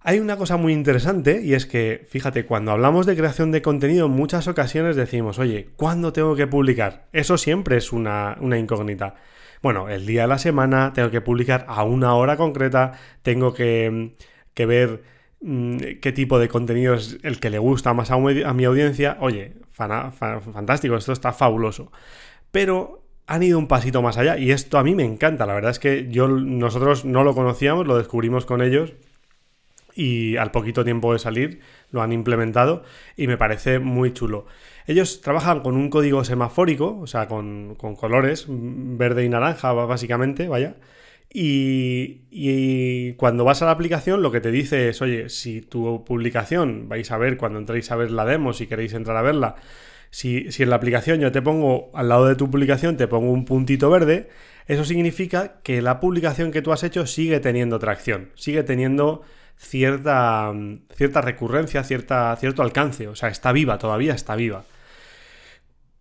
Hay 0.01 0.19
una 0.19 0.35
cosa 0.35 0.57
muy 0.57 0.73
interesante 0.73 1.41
y 1.41 1.53
es 1.53 1.65
que, 1.65 2.05
fíjate, 2.09 2.45
cuando 2.45 2.73
hablamos 2.73 3.05
de 3.05 3.15
creación 3.15 3.51
de 3.51 3.61
contenido, 3.61 4.07
en 4.07 4.11
muchas 4.11 4.49
ocasiones 4.49 4.97
decimos, 4.97 5.39
oye, 5.39 5.69
¿cuándo 5.77 6.11
tengo 6.11 6.35
que 6.35 6.47
publicar? 6.47 7.07
Eso 7.13 7.37
siempre 7.37 7.77
es 7.77 7.93
una, 7.93 8.37
incógnita. 8.41 9.15
Bueno, 9.63 9.87
el 9.87 10.05
día 10.05 10.23
de 10.23 10.27
la 10.27 10.39
semana, 10.39 10.91
tengo 10.93 11.09
que 11.09 11.21
publicar 11.21 11.65
a 11.69 11.83
una 11.85 12.15
hora 12.15 12.35
concreta, 12.35 12.99
tengo 13.21 13.53
que, 13.53 14.11
ver 14.57 15.03
mm, 15.39 15.77
qué 16.01 16.11
tipo 16.11 16.37
de 16.37 16.49
contenido 16.49 16.95
es 16.95 17.17
el 17.23 17.39
que 17.39 17.49
le 17.49 17.59
gusta 17.59 17.93
más 17.93 18.11
a, 18.11 18.17
mi 18.17 18.65
audiencia. 18.65 19.17
Oye, 19.21 19.53
fantástico, 19.71 20.97
esto 20.97 21.13
está 21.13 21.31
fabuloso. 21.31 21.93
Pero 22.51 23.03
han 23.25 23.41
ido 23.43 23.57
un 23.57 23.69
pasito 23.69 24.01
más 24.01 24.17
allá 24.17 24.37
y 24.37 24.51
esto 24.51 24.77
a 24.77 24.83
mí 24.83 24.95
me 24.95 25.05
encanta. 25.05 25.45
La 25.45 25.53
verdad 25.53 25.71
es 25.71 25.79
que 25.79 26.09
yo, 26.09 26.27
nosotros 26.27 27.05
no 27.05 27.23
lo 27.23 27.33
conocíamos, 27.33 27.87
lo 27.87 27.97
descubrimos 27.97 28.45
con 28.45 28.61
ellos 28.61 28.93
y 29.95 30.35
al 30.37 30.51
poquito 30.51 30.83
tiempo 30.83 31.13
de 31.13 31.19
salir 31.19 31.61
lo 31.91 32.01
han 32.01 32.11
implementado 32.11 32.83
y 33.15 33.27
me 33.27 33.37
parece 33.37 33.79
muy 33.79 34.11
chulo. 34.11 34.45
Ellos 34.85 35.21
trabajan 35.21 35.61
con 35.61 35.75
un 35.75 35.89
código 35.89 36.23
semafórico, 36.23 36.99
o 36.99 37.07
sea, 37.07 37.27
con, 37.27 37.75
colores, 37.75 38.45
verde 38.47 39.23
y 39.23 39.29
naranja 39.29 39.71
básicamente, 39.73 40.47
vaya. 40.47 40.75
Y, 41.35 42.21
y, 42.29 43.13
cuando 43.13 43.43
vas 43.43 43.61
a 43.61 43.65
la 43.65 43.71
aplicación 43.71 44.21
lo 44.21 44.31
que 44.31 44.39
te 44.41 44.51
dice 44.51 44.89
es, 44.89 45.01
oye, 45.01 45.29
si 45.29 45.61
tu 45.61 46.03
publicación, 46.05 46.87
vais 46.89 47.09
a 47.11 47.17
ver 47.17 47.37
cuando 47.37 47.57
entréis 47.59 47.89
a 47.91 47.95
ver 47.95 48.11
la 48.11 48.25
demo, 48.25 48.53
si 48.53 48.67
queréis 48.67 48.93
entrar 48.93 49.17
a 49.17 49.23
verla, 49.23 49.55
si, 50.13 50.47
en 50.59 50.69
la 50.69 50.75
aplicación 50.75 51.19
yo 51.21 51.31
te 51.31 51.41
pongo, 51.41 51.89
al 51.95 52.07
lado 52.07 52.27
de 52.27 52.35
tu 52.35 52.51
publicación, 52.51 52.97
te 52.97 53.07
pongo 53.07 53.31
un 53.31 53.45
puntito 53.45 53.89
verde, 53.89 54.29
eso 54.67 54.85
significa 54.85 55.55
que 55.63 55.81
la 55.81 55.99
publicación 55.99 56.51
que 56.51 56.61
tú 56.61 56.71
has 56.71 56.83
hecho 56.83 57.07
sigue 57.07 57.39
teniendo 57.39 57.79
tracción, 57.79 58.29
sigue 58.35 58.61
teniendo 58.61 59.23
cierta, 59.57 60.53
cierta 60.95 61.21
recurrencia, 61.21 61.83
cierta, 61.83 62.35
cierto 62.35 62.61
alcance, 62.61 63.07
o 63.07 63.15
sea, 63.15 63.29
está 63.29 63.51
viva, 63.51 63.79
todavía 63.79 64.13
está 64.13 64.35
viva. 64.35 64.65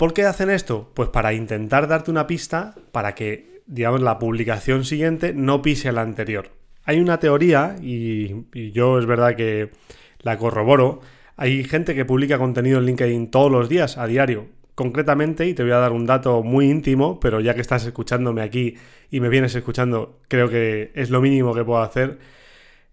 ¿Por 0.02 0.14
qué 0.14 0.25
hacen 0.25 0.50
esto? 0.50 0.90
Pues 0.94 1.11
para 1.11 1.32
intentar 1.32 1.87
darte 1.87 2.11
una 2.11 2.26
pista 2.26 2.75
para 2.90 3.14
que, 3.14 3.62
digamos, 3.66 4.00
la 4.00 4.18
publicación 4.18 4.85
siguiente 4.85 5.32
no 5.32 5.62
pise 5.62 5.92
la 5.92 6.02
anterior. 6.02 6.50
Hay 6.82 6.99
una 6.99 7.21
teoría, 7.21 7.76
y, 7.80 8.47
y 8.52 8.73
yo 8.73 8.99
es 8.99 9.06
verdad 9.06 9.37
que 9.37 9.71
la 10.23 10.38
corroboro, 10.38 11.02
hay 11.37 11.62
gente 11.62 11.94
que 11.94 12.04
publica 12.04 12.37
contenido 12.37 12.80
en 12.80 12.87
LinkedIn 12.87 13.30
todos 13.30 13.52
los 13.52 13.68
días, 13.68 13.97
a 13.97 14.09
diario. 14.09 14.47
Concretamente, 14.75 15.47
y 15.47 15.54
te 15.54 15.62
voy 15.62 15.71
a 15.71 15.78
dar 15.78 15.92
un 15.92 16.04
dato 16.04 16.42
muy 16.42 16.68
íntimo, 16.68 17.21
pero 17.21 17.38
ya 17.38 17.54
que 17.54 17.61
estás 17.61 17.87
escuchándome 17.87 18.42
aquí 18.42 18.75
y 19.09 19.21
me 19.21 19.28
vienes 19.28 19.54
escuchando, 19.54 20.18
creo 20.26 20.49
que 20.49 20.90
es 20.97 21.11
lo 21.11 21.21
mínimo 21.21 21.54
que 21.54 21.62
puedo 21.62 21.80
hacer 21.80 22.18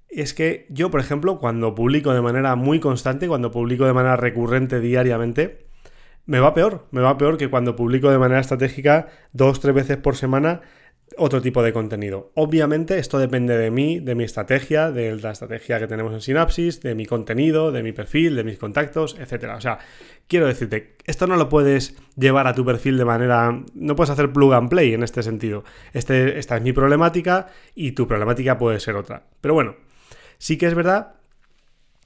es 0.10 0.34
que 0.34 0.66
yo, 0.70 0.90
por 0.90 1.00
ejemplo, 1.00 1.38
cuando 1.38 1.76
publico 1.76 2.14
de 2.14 2.22
manera 2.22 2.56
muy 2.56 2.80
constante, 2.80 3.28
cuando 3.28 3.52
publico 3.52 3.86
de 3.86 3.94
manera 3.94 4.16
recurrente 4.16 4.80
diariamente, 4.80 5.69
me 6.26 6.40
va 6.40 6.54
peor, 6.54 6.88
me 6.92 7.02
va 7.02 7.18
peor 7.18 7.38
que 7.38 7.50
cuando 7.50 7.76
publico 7.76 8.10
de 8.10 8.20
manera 8.20 8.40
estratégica 8.40 9.08
dos, 9.34 9.60
tres 9.60 9.74
veces 9.74 9.98
por 9.98 10.16
semana 10.16 10.62
otro 11.18 11.42
tipo 11.42 11.64
de 11.64 11.74
contenido. 11.74 12.32
Obviamente 12.36 12.98
esto 12.98 13.20
depende 13.20 13.58
de 13.58 13.72
mí, 13.72 14.00
de 14.00 14.16
mi 14.16 14.24
estrategia, 14.24 14.92
de 14.92 15.16
la 15.16 15.32
estrategia 15.32 15.80
que 15.80 15.88
tenemos 15.88 16.14
en 16.14 16.22
Synapsis, 16.22 16.82
de 16.82 16.96
mi 16.96 17.06
contenido, 17.06 17.72
de 17.72 17.84
mi 17.84 17.92
perfil, 17.92 18.36
de 18.36 18.44
mis 18.44 18.58
contactos, 18.58 19.18
etc. 19.20 19.54
O 19.56 19.62
sea, 19.62 19.80
quiero 20.28 20.48
decirte, 20.48 20.96
esto 21.06 21.28
no 21.28 21.36
lo 21.36 21.50
puedes 21.50 21.98
llevar 22.16 22.48
a 22.48 22.54
tu 22.54 22.66
perfil 22.66 22.98
de 22.98 23.06
manera... 23.06 23.64
No 23.74 23.96
puedes 23.96 24.12
hacer 24.12 24.32
plug 24.32 24.54
and 24.54 24.70
play 24.70 24.94
en 24.94 25.04
este 25.04 25.24
sentido. 25.24 25.64
Este, 25.94 26.40
esta 26.40 26.58
es 26.58 26.62
mi 26.62 26.74
problemática 26.74 27.48
y 27.76 27.94
tu 27.94 28.08
problemática 28.08 28.58
puede 28.58 28.80
ser 28.80 28.96
otra. 28.96 29.24
Pero 29.42 29.54
bueno, 29.54 29.76
sí 30.38 30.58
que 30.58 30.68
es 30.68 30.76
verdad 30.76 31.19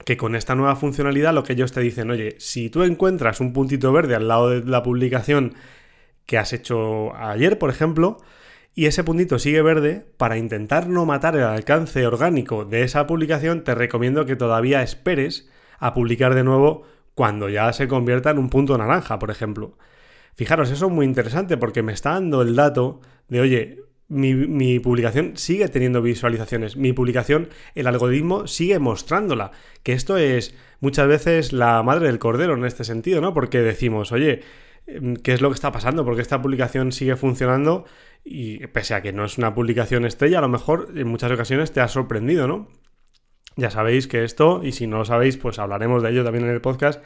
que 0.05 0.17
con 0.17 0.35
esta 0.35 0.55
nueva 0.55 0.75
funcionalidad 0.75 1.33
lo 1.33 1.43
que 1.43 1.53
ellos 1.53 1.71
te 1.71 1.81
dicen, 1.81 2.11
oye, 2.11 2.35
si 2.39 2.69
tú 2.69 2.83
encuentras 2.83 3.39
un 3.39 3.53
puntito 3.53 3.91
verde 3.91 4.15
al 4.15 4.27
lado 4.27 4.49
de 4.49 4.63
la 4.65 4.83
publicación 4.83 5.55
que 6.25 6.37
has 6.37 6.53
hecho 6.53 7.15
ayer, 7.15 7.57
por 7.57 7.69
ejemplo, 7.69 8.17
y 8.75 8.85
ese 8.85 9.03
puntito 9.03 9.39
sigue 9.39 9.61
verde, 9.61 10.05
para 10.17 10.37
intentar 10.37 10.87
no 10.87 11.05
matar 11.05 11.35
el 11.35 11.43
alcance 11.43 12.05
orgánico 12.07 12.65
de 12.65 12.83
esa 12.83 13.05
publicación, 13.05 13.63
te 13.63 13.75
recomiendo 13.75 14.25
que 14.25 14.35
todavía 14.35 14.81
esperes 14.81 15.49
a 15.79 15.93
publicar 15.93 16.33
de 16.33 16.43
nuevo 16.43 16.83
cuando 17.13 17.49
ya 17.49 17.71
se 17.73 17.87
convierta 17.87 18.31
en 18.31 18.39
un 18.39 18.49
punto 18.49 18.77
naranja, 18.77 19.19
por 19.19 19.29
ejemplo. 19.29 19.77
Fijaros, 20.35 20.71
eso 20.71 20.87
es 20.87 20.91
muy 20.91 21.05
interesante 21.05 21.57
porque 21.57 21.83
me 21.83 21.93
está 21.93 22.11
dando 22.11 22.41
el 22.41 22.55
dato 22.55 23.01
de, 23.27 23.41
oye, 23.41 23.83
mi, 24.07 24.79
publicación 24.79 25.37
sigue 25.37 25.67
teniendo 25.69 26.01
visualizaciones, 26.01 26.77
mi 26.77 26.93
publicación, 26.93 27.49
el 27.75 27.87
algoritmo 27.87 28.47
sigue 28.47 28.79
mostrándola, 28.79 29.51
que 29.83 29.93
esto 29.93 30.17
es 30.17 30.55
muchas 30.79 31.07
veces 31.07 31.53
la 31.53 31.81
madre 31.83 32.07
del 32.07 32.19
cordero 32.19 32.53
en 32.53 32.65
este 32.65 32.83
sentido, 32.83 33.21
¿no? 33.21 33.33
Porque 33.33 33.59
decimos, 33.59 34.11
oye, 34.11 34.41
¿qué 35.23 35.33
es 35.33 35.41
lo 35.41 35.49
que 35.49 35.55
está 35.55 35.71
pasando? 35.71 36.05
Porque 36.05 36.21
esta 36.21 36.41
publicación 36.41 36.91
sigue 36.91 37.15
funcionando 37.15 37.85
y 38.23 38.65
pese 38.67 38.93
a 38.93 39.01
que 39.01 39.13
no 39.13 39.25
es 39.25 39.37
una 39.37 39.53
publicación 39.53 40.05
estrella, 40.05 40.39
a 40.39 40.41
lo 40.41 40.49
mejor 40.49 40.91
en 40.95 41.07
muchas 41.07 41.31
ocasiones 41.31 41.71
te 41.71 41.81
ha 41.81 41.87
sorprendido, 41.87 42.47
¿no? 42.47 42.67
Ya 43.55 43.69
sabéis 43.69 44.07
que 44.07 44.23
esto, 44.23 44.61
y 44.63 44.71
si 44.71 44.87
no 44.87 44.99
lo 44.99 45.05
sabéis, 45.05 45.37
pues 45.37 45.59
hablaremos 45.59 46.01
de 46.01 46.09
ello 46.09 46.23
también 46.23 46.45
en 46.45 46.51
el 46.51 46.61
podcast, 46.61 47.03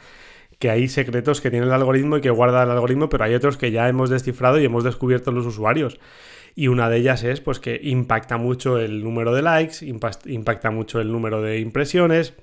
que 0.58 0.70
hay 0.70 0.88
secretos 0.88 1.40
que 1.40 1.50
tiene 1.50 1.66
el 1.66 1.72
algoritmo 1.72 2.16
y 2.16 2.20
que 2.20 2.30
guarda 2.30 2.62
el 2.62 2.70
algoritmo, 2.70 3.08
pero 3.08 3.24
hay 3.24 3.34
otros 3.34 3.56
que 3.56 3.70
ya 3.70 3.88
hemos 3.88 4.10
descifrado 4.10 4.58
y 4.58 4.64
hemos 4.64 4.82
descubierto 4.82 5.30
los 5.30 5.46
usuarios. 5.46 6.00
Y 6.54 6.68
una 6.68 6.88
de 6.88 6.98
ellas 6.98 7.22
es 7.24 7.40
pues 7.40 7.60
que 7.60 7.80
impacta 7.82 8.36
mucho 8.36 8.78
el 8.78 9.02
número 9.02 9.34
de 9.34 9.42
likes, 9.42 9.84
impacta 9.84 10.70
mucho 10.70 11.00
el 11.00 11.12
número 11.12 11.40
de 11.42 11.60
impresiones, 11.60 12.34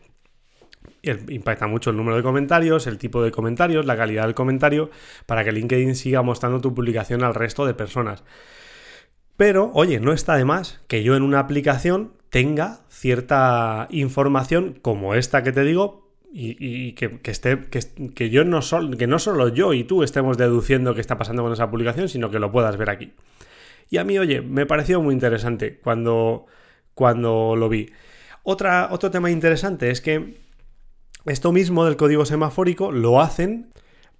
impacta 1.04 1.68
mucho 1.68 1.90
el 1.90 1.98
número 1.98 2.18
de 2.18 2.24
comentarios, 2.24 2.88
el 2.88 2.98
tipo 2.98 3.22
de 3.24 3.32
comentarios, 3.32 3.86
la 3.86 3.98
calidad 3.98 4.24
del 4.24 4.36
comentario, 4.36 4.90
para 5.26 5.44
que 5.44 5.52
LinkedIn 5.52 5.96
siga 5.96 6.22
mostrando 6.22 6.62
tu 6.62 6.74
publicación 6.74 7.24
al 7.24 7.36
resto 7.36 7.66
de 7.66 7.74
personas. 7.74 8.24
Pero, 9.38 9.72
oye, 9.74 10.00
no 10.00 10.14
está 10.14 10.36
de 10.36 10.46
más 10.46 10.82
que 10.88 11.04
yo 11.04 11.16
en 11.16 11.24
una 11.24 11.40
aplicación 11.40 12.14
tenga 12.30 12.80
cierta 12.90 13.88
información 13.92 14.78
como 14.82 15.16
esta 15.16 15.44
que 15.44 15.52
te 15.52 15.64
digo 15.64 16.06
y, 16.38 16.94
que, 16.94 17.20
esté, 17.24 17.60
que, 17.70 18.30
yo 18.30 18.44
no 18.44 18.60
que 18.98 19.08
no 19.08 19.20
solo 19.20 19.48
yo 19.48 19.74
y 19.74 19.86
tú 19.86 20.04
estemos 20.04 20.38
deduciendo 20.38 20.94
qué 20.94 21.00
está 21.00 21.18
pasando 21.18 21.44
con 21.44 21.54
esa 21.54 21.70
publicación, 21.70 22.10
sino 22.10 22.30
que 22.30 22.40
lo 22.40 22.52
puedas 22.52 22.76
ver 22.76 22.90
aquí. 22.90 23.14
Y 23.90 23.98
a 23.98 24.04
mí, 24.04 24.18
oye, 24.18 24.42
me 24.42 24.66
pareció 24.66 25.02
muy 25.02 25.14
interesante 25.14 25.80
cuando, 25.80 26.46
cuando 26.94 27.56
lo 27.56 27.70
vi. 27.70 27.92
Otra, 28.44 28.90
otro 28.92 29.12
tema 29.12 29.32
interesante 29.32 29.90
es 29.90 30.02
que 30.02 30.38
esto 31.26 31.52
mismo 31.52 31.86
del 31.86 31.98
código 31.98 32.26
semafórico 32.26 32.92
lo 32.92 33.22
hacen 33.22 33.72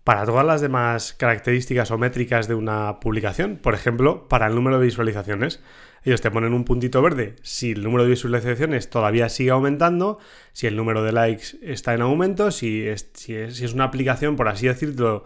para 0.06 0.24
todas 0.24 0.46
las 0.46 0.62
demás 0.62 1.14
características 1.14 1.90
o 1.90 1.98
métricas 1.98 2.48
de 2.48 2.54
una 2.54 3.00
publicación, 3.00 3.58
por 3.58 3.74
ejemplo, 3.74 4.28
para 4.28 4.46
el 4.46 4.54
número 4.54 4.80
de 4.80 4.86
visualizaciones. 4.86 5.62
Ellos 6.04 6.22
te 6.22 6.30
ponen 6.30 6.54
un 6.54 6.64
puntito 6.64 7.02
verde 7.02 7.36
si 7.42 7.72
el 7.72 7.82
número 7.82 8.04
de 8.04 8.12
visualizaciones 8.12 8.92
todavía 8.92 9.30
sigue 9.30 9.50
aumentando, 9.50 10.20
si 10.54 10.68
el 10.68 10.76
número 10.76 11.04
de 11.04 11.12
likes 11.12 11.58
está 11.64 11.96
en 11.96 12.02
aumento, 12.02 12.52
si 12.52 12.88
es, 12.88 13.10
si 13.16 13.34
es, 13.34 13.74
una 13.74 13.86
aplicación, 13.86 14.36
por 14.36 14.48
así 14.48 14.68
decirlo, 14.68 15.26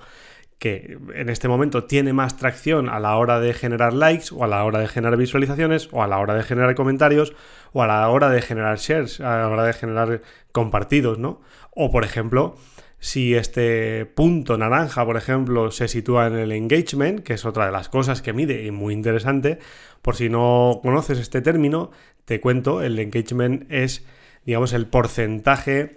que 0.60 0.98
en 1.16 1.30
este 1.30 1.48
momento 1.48 1.86
tiene 1.86 2.12
más 2.12 2.38
tracción 2.38 2.90
a 2.90 3.00
la 3.00 3.16
hora 3.16 3.40
de 3.40 3.54
generar 3.54 3.94
likes 3.94 4.28
o 4.32 4.44
a 4.44 4.48
la 4.48 4.64
hora 4.66 4.80
de 4.80 4.88
generar 4.88 5.18
visualizaciones 5.18 5.88
o 5.94 6.04
a 6.04 6.08
la 6.08 6.20
hora 6.20 6.36
de 6.36 6.44
generar 6.44 6.76
comentarios 6.76 7.34
o 7.72 7.82
a 7.82 7.88
la 7.88 8.08
hora 8.10 8.30
de 8.30 8.42
generar 8.42 8.78
shares, 8.78 9.22
a 9.22 9.38
la 9.38 9.48
hora 9.48 9.64
de 9.64 9.74
generar 9.74 10.22
compartidos, 10.52 11.18
¿no? 11.18 11.42
O 11.72 11.90
por 11.92 12.04
ejemplo, 12.04 12.58
si 13.00 13.36
este 13.36 14.06
punto 14.06 14.58
naranja, 14.58 15.06
por 15.06 15.16
ejemplo, 15.16 15.72
se 15.72 15.88
sitúa 15.88 16.28
en 16.28 16.36
el 16.36 16.52
engagement, 16.52 17.22
que 17.22 17.34
es 17.34 17.46
otra 17.46 17.66
de 17.66 17.72
las 17.72 17.88
cosas 17.88 18.22
que 18.22 18.34
mide 18.34 18.66
y 18.66 18.72
muy 18.72 18.94
interesante. 18.94 19.60
Por 20.02 20.18
si 20.18 20.28
no 20.28 20.82
conoces 20.84 21.20
este 21.20 21.42
término, 21.42 21.92
te 22.26 22.42
cuento, 22.42 22.82
el 22.82 23.00
engagement 23.00 23.72
es, 23.72 24.06
digamos, 24.46 24.74
el 24.74 24.88
porcentaje 24.88 25.96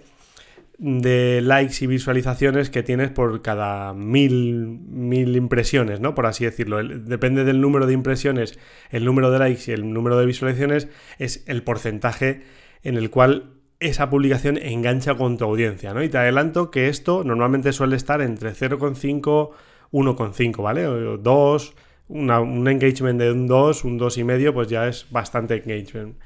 de 0.85 1.39
likes 1.41 1.75
y 1.79 1.87
visualizaciones 1.87 2.69
que 2.69 2.83
tienes 2.83 3.09
por 3.09 3.41
cada 3.41 3.93
mil, 3.93 4.79
mil 4.89 5.33
impresiones, 5.37 6.01
¿no? 6.01 6.13
Por 6.13 6.25
así 6.25 6.43
decirlo. 6.43 6.83
depende 6.83 7.45
del 7.45 7.61
número 7.61 7.87
de 7.87 7.93
impresiones, 7.93 8.59
el 8.89 9.05
número 9.05 9.31
de 9.31 9.39
likes 9.39 9.71
y 9.71 9.73
el 9.73 9.93
número 9.93 10.17
de 10.17 10.25
visualizaciones 10.25 10.89
es 11.19 11.45
el 11.47 11.63
porcentaje 11.63 12.41
en 12.83 12.97
el 12.97 13.09
cual 13.11 13.53
esa 13.79 14.09
publicación 14.09 14.57
engancha 14.57 15.15
con 15.15 15.37
tu 15.37 15.45
audiencia, 15.45 15.93
¿no? 15.93 16.03
Y 16.03 16.09
te 16.09 16.17
adelanto 16.17 16.69
que 16.69 16.89
esto 16.89 17.23
normalmente 17.23 17.71
suele 17.71 17.95
estar 17.95 18.21
entre 18.21 18.51
0,5, 18.51 19.51
1,5, 19.89 20.61
¿vale? 20.61 20.85
O 20.85 21.17
2, 21.17 21.75
un 22.07 22.67
engagement 22.67 23.19
de 23.19 23.31
un 23.31 23.47
2, 23.47 23.83
un 23.85 23.99
2,5, 23.99 24.53
pues 24.53 24.67
ya 24.67 24.87
es 24.87 25.07
bastante 25.09 25.55
engagement. 25.55 26.17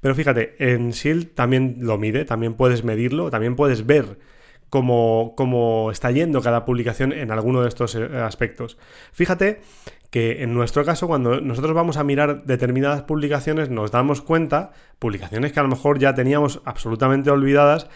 Pero 0.00 0.14
fíjate, 0.14 0.54
en 0.58 0.90
Shield 0.90 1.34
también 1.34 1.76
lo 1.80 1.98
mide, 1.98 2.24
también 2.24 2.54
puedes 2.54 2.84
medirlo, 2.84 3.30
también 3.30 3.56
puedes 3.56 3.86
ver 3.86 4.18
cómo, 4.68 5.34
cómo 5.36 5.90
está 5.90 6.10
yendo 6.10 6.42
cada 6.42 6.64
publicación 6.64 7.12
en 7.12 7.30
alguno 7.30 7.62
de 7.62 7.68
estos 7.68 7.94
eh, 7.94 8.04
aspectos. 8.18 8.76
Fíjate 9.12 9.60
que 10.10 10.42
en 10.42 10.52
nuestro 10.54 10.84
caso, 10.84 11.06
cuando 11.08 11.40
nosotros 11.40 11.74
vamos 11.74 11.96
a 11.96 12.04
mirar 12.04 12.44
determinadas 12.44 13.02
publicaciones, 13.02 13.70
nos 13.70 13.90
damos 13.90 14.20
cuenta, 14.20 14.72
publicaciones 14.98 15.52
que 15.52 15.60
a 15.60 15.62
lo 15.62 15.68
mejor 15.68 15.98
ya 15.98 16.14
teníamos 16.14 16.60
absolutamente 16.64 17.30
olvidadas, 17.30 17.88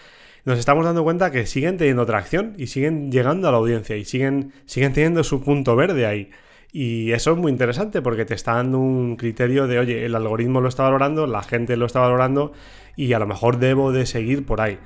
nos 0.45 0.59
estamos 0.59 0.85
dando 0.85 1.04
cuenta 1.04 1.30
que 1.30 1.47
siguen 1.47 1.76
teniendo 1.76 2.07
tracción 2.07 2.54
y 2.57 2.68
siguen 2.68 3.12
llegando 3.12 3.49
a 3.49 3.52
la 3.52 3.59
audiencia 3.59 3.97
y 3.97 4.04
siguen, 4.04 4.52
siguen 4.64 4.92
teniendo 4.92 5.23
su 5.25 5.42
punto 5.42 5.76
verde 5.76 6.07
ahí. 6.07 6.30
Y 6.70 7.12
eso 7.12 7.32
es 7.32 7.38
muy 7.38 7.50
interesante 7.50 8.02
porque 8.02 8.25
te 8.25 8.34
está 8.34 8.54
dando 8.54 8.78
un 8.78 9.16
criterio 9.16 9.66
de, 9.66 9.78
oye, 9.78 10.04
el 10.04 10.14
algoritmo 10.14 10.60
lo 10.60 10.68
está 10.68 10.82
valorando, 10.82 11.26
la 11.26 11.42
gente 11.42 11.76
lo 11.76 11.87
está 11.87 12.00
valorando 12.00 12.52
y 12.94 13.12
a 13.14 13.18
lo 13.18 13.26
mejor 13.26 13.58
debo 13.58 13.92
de 13.92 14.04
seguir 14.04 14.44
por 14.44 14.60
ahí. 14.60 14.78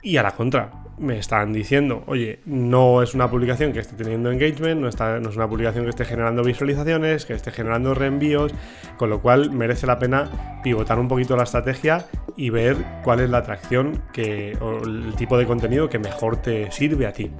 Y 0.00 0.18
a 0.18 0.22
la 0.22 0.32
contra, 0.32 0.70
me 0.98 1.18
están 1.18 1.52
diciendo, 1.52 2.04
oye, 2.06 2.40
no 2.44 3.02
es 3.02 3.14
una 3.14 3.30
publicación 3.30 3.72
que 3.72 3.80
esté 3.80 3.96
teniendo 3.96 4.30
engagement, 4.30 4.80
no, 4.80 4.88
está, 4.88 5.18
no 5.18 5.30
es 5.30 5.36
una 5.36 5.48
publicación 5.48 5.84
que 5.84 5.90
esté 5.90 6.04
generando 6.04 6.44
visualizaciones, 6.44 7.24
que 7.24 7.32
esté 7.32 7.50
generando 7.50 7.94
reenvíos, 7.94 8.52
con 8.98 9.08
lo 9.10 9.20
cual 9.20 9.50
merece 9.50 9.86
la 9.86 9.98
pena 9.98 10.60
pivotar 10.62 10.98
un 10.98 11.08
poquito 11.08 11.36
la 11.36 11.44
estrategia 11.44 12.06
y 12.36 12.50
ver 12.50 12.76
cuál 13.02 13.20
es 13.20 13.30
la 13.30 13.38
atracción 13.38 14.02
que, 14.12 14.56
o 14.60 14.84
el 14.84 15.14
tipo 15.16 15.38
de 15.38 15.46
contenido 15.46 15.88
que 15.88 15.98
mejor 15.98 16.36
te 16.36 16.70
sirve 16.70 17.06
a 17.06 17.12
ti. 17.12 17.30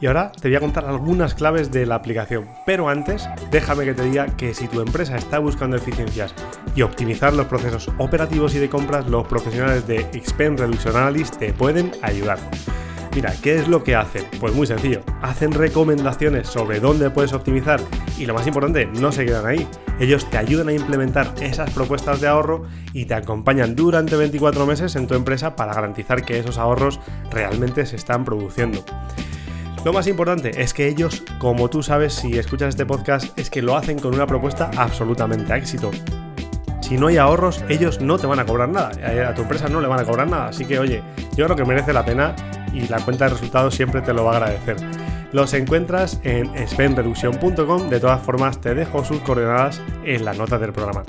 Y 0.00 0.06
ahora 0.06 0.30
te 0.30 0.48
voy 0.48 0.56
a 0.56 0.60
contar 0.60 0.84
algunas 0.84 1.34
claves 1.34 1.72
de 1.72 1.84
la 1.84 1.96
aplicación. 1.96 2.48
Pero 2.64 2.88
antes, 2.88 3.28
déjame 3.50 3.84
que 3.84 3.94
te 3.94 4.04
diga 4.04 4.26
que 4.36 4.54
si 4.54 4.68
tu 4.68 4.80
empresa 4.80 5.16
está 5.16 5.40
buscando 5.40 5.76
eficiencias 5.76 6.34
y 6.76 6.82
optimizar 6.82 7.34
los 7.34 7.46
procesos 7.46 7.90
operativos 7.98 8.54
y 8.54 8.60
de 8.60 8.68
compras, 8.68 9.08
los 9.08 9.26
profesionales 9.26 9.88
de 9.88 10.00
Expense 10.12 10.64
Reduction 10.64 10.96
Analyst 10.96 11.36
te 11.38 11.52
pueden 11.52 11.90
ayudar. 12.02 12.38
Mira, 13.14 13.34
¿qué 13.42 13.56
es 13.56 13.66
lo 13.66 13.82
que 13.82 13.96
hacen? 13.96 14.24
Pues 14.38 14.54
muy 14.54 14.68
sencillo, 14.68 15.00
hacen 15.22 15.50
recomendaciones 15.50 16.46
sobre 16.46 16.78
dónde 16.78 17.10
puedes 17.10 17.32
optimizar 17.32 17.80
y 18.16 18.26
lo 18.26 18.34
más 18.34 18.46
importante, 18.46 18.86
no 18.86 19.10
se 19.10 19.24
quedan 19.24 19.46
ahí. 19.46 19.66
Ellos 19.98 20.30
te 20.30 20.38
ayudan 20.38 20.68
a 20.68 20.72
implementar 20.72 21.34
esas 21.40 21.70
propuestas 21.70 22.20
de 22.20 22.28
ahorro 22.28 22.66
y 22.92 23.06
te 23.06 23.14
acompañan 23.14 23.74
durante 23.74 24.14
24 24.14 24.66
meses 24.66 24.94
en 24.94 25.08
tu 25.08 25.14
empresa 25.14 25.56
para 25.56 25.74
garantizar 25.74 26.24
que 26.24 26.38
esos 26.38 26.58
ahorros 26.58 27.00
realmente 27.32 27.84
se 27.86 27.96
están 27.96 28.24
produciendo. 28.24 28.84
Lo 29.84 29.92
más 29.92 30.06
importante 30.06 30.60
es 30.60 30.74
que 30.74 30.88
ellos, 30.88 31.22
como 31.38 31.70
tú 31.70 31.82
sabes 31.82 32.12
si 32.12 32.36
escuchas 32.36 32.70
este 32.70 32.84
podcast, 32.84 33.38
es 33.38 33.48
que 33.48 33.62
lo 33.62 33.76
hacen 33.76 33.98
con 33.98 34.14
una 34.14 34.26
propuesta 34.26 34.70
absolutamente 34.76 35.52
a 35.52 35.56
éxito. 35.56 35.90
Si 36.80 36.96
no 36.96 37.06
hay 37.06 37.16
ahorros, 37.16 37.64
ellos 37.68 38.00
no 38.00 38.18
te 38.18 38.26
van 38.26 38.40
a 38.40 38.46
cobrar 38.46 38.68
nada. 38.68 38.90
A 39.28 39.34
tu 39.34 39.42
empresa 39.42 39.68
no 39.68 39.80
le 39.80 39.88
van 39.88 40.00
a 40.00 40.04
cobrar 40.04 40.28
nada. 40.28 40.48
Así 40.48 40.64
que, 40.64 40.78
oye, 40.78 41.02
yo 41.36 41.44
creo 41.44 41.56
que 41.56 41.64
merece 41.64 41.92
la 41.92 42.04
pena 42.04 42.34
y 42.72 42.88
la 42.88 42.98
cuenta 43.00 43.26
de 43.26 43.30
resultados 43.30 43.74
siempre 43.74 44.00
te 44.00 44.12
lo 44.12 44.24
va 44.24 44.32
a 44.32 44.36
agradecer. 44.36 44.76
Los 45.32 45.52
encuentras 45.52 46.18
en 46.24 46.50
spenreduction.com. 46.56 47.88
De 47.88 48.00
todas 48.00 48.22
formas, 48.22 48.60
te 48.60 48.74
dejo 48.74 49.04
sus 49.04 49.20
coordenadas 49.20 49.80
en 50.04 50.24
la 50.24 50.32
nota 50.32 50.58
del 50.58 50.72
programa. 50.72 51.02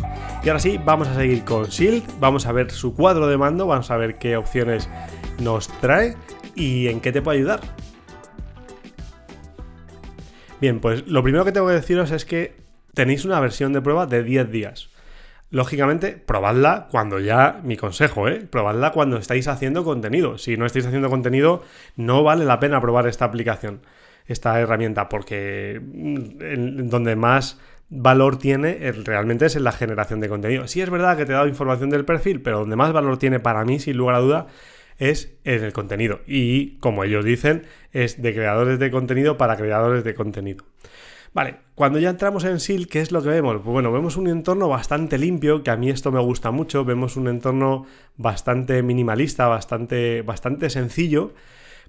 Y 0.44 0.50
ahora 0.50 0.60
sí, 0.60 0.80
vamos 0.84 1.08
a 1.08 1.16
seguir 1.16 1.44
con 1.44 1.66
Shield. 1.66 2.04
Vamos 2.20 2.46
a 2.46 2.52
ver 2.52 2.72
su 2.72 2.94
cuadro 2.94 3.28
de 3.28 3.38
mando. 3.38 3.66
Vamos 3.66 3.90
a 3.90 3.98
ver 3.98 4.18
qué 4.18 4.36
opciones 4.36 4.90
nos 5.40 5.70
trae 5.80 6.16
y 6.56 6.88
en 6.88 7.00
qué 7.00 7.12
te 7.12 7.22
puede 7.22 7.40
ayudar. 7.40 7.62
Bien, 10.62 10.80
pues 10.80 11.08
lo 11.08 11.24
primero 11.24 11.46
que 11.46 11.52
tengo 11.52 11.68
que 11.68 11.74
deciros 11.74 12.12
es 12.12 12.26
que 12.26 12.54
tenéis 12.94 13.24
una 13.24 13.40
versión 13.40 13.72
de 13.72 13.82
prueba 13.82 14.06
de 14.06 14.24
10 14.24 14.52
días. 14.52 14.90
Lógicamente, 15.52 16.12
probadla 16.12 16.88
cuando 16.92 17.20
ya, 17.20 17.60
mi 17.64 17.76
consejo, 17.76 18.28
¿eh? 18.28 18.46
Probadla 18.50 18.92
cuando 18.92 19.18
estáis 19.18 19.48
haciendo 19.48 19.84
contenido. 19.84 20.38
Si 20.38 20.58
no 20.58 20.66
estáis 20.66 20.86
haciendo 20.86 21.10
contenido, 21.10 21.64
no 21.96 22.24
vale 22.24 22.46
la 22.46 22.60
pena 22.60 22.82
probar 22.82 23.08
esta 23.08 23.26
aplicación, 23.26 23.82
esta 24.28 24.60
herramienta, 24.60 25.10
porque 25.10 25.82
mm, 25.82 26.90
donde 26.90 27.16
más 27.16 27.60
valor 27.90 28.38
tiene 28.38 28.92
realmente 28.92 29.48
es 29.48 29.56
en 29.56 29.64
la 29.64 29.72
generación 29.72 30.20
de 30.20 30.30
contenido. 30.30 30.68
Sí 30.68 30.82
es 30.82 30.90
verdad 30.90 31.18
que 31.18 31.26
te 31.26 31.32
he 31.32 31.36
dado 31.36 31.48
información 31.48 31.90
del 31.90 32.06
perfil, 32.06 32.42
pero 32.42 32.60
donde 32.60 32.76
más 32.76 32.92
valor 32.94 33.18
tiene 33.18 33.40
para 33.40 33.66
mí, 33.66 33.80
sin 33.80 33.98
lugar 33.98 34.16
a 34.16 34.20
duda, 34.20 34.48
es 35.00 35.34
en 35.44 35.64
el 35.64 35.74
contenido. 35.74 36.20
Y 36.28 36.78
como 36.78 37.04
ellos 37.04 37.26
dicen, 37.26 37.64
es 37.92 38.22
de 38.22 38.34
creadores 38.34 38.78
de 38.78 38.92
contenido 38.92 39.38
para 39.38 39.58
creadores 39.58 40.04
de 40.04 40.14
contenido. 40.14 40.66
Vale, 41.34 41.58
cuando 41.76 42.00
ya 42.00 42.10
entramos 42.10 42.44
en 42.44 42.60
SIL, 42.60 42.88
¿qué 42.88 43.02
es 43.02 43.12
lo 43.12 43.22
que 43.22 43.30
vemos? 43.30 43.56
Pues 43.56 43.66
bueno, 43.66 43.92
vemos 43.92 44.18
un 44.18 44.28
entorno 44.28 44.68
bastante 44.68 45.18
limpio, 45.18 45.64
que 45.64 45.70
a 45.70 45.78
mí 45.78 45.90
esto 45.90 46.12
me 46.12 46.20
gusta 46.20 46.52
mucho, 46.52 46.86
vemos 46.86 47.18
un 47.18 47.28
entorno 47.28 47.86
bastante 48.18 48.82
minimalista, 48.82 49.48
bastante, 49.48 50.24
bastante 50.24 50.70
sencillo, 50.70 51.34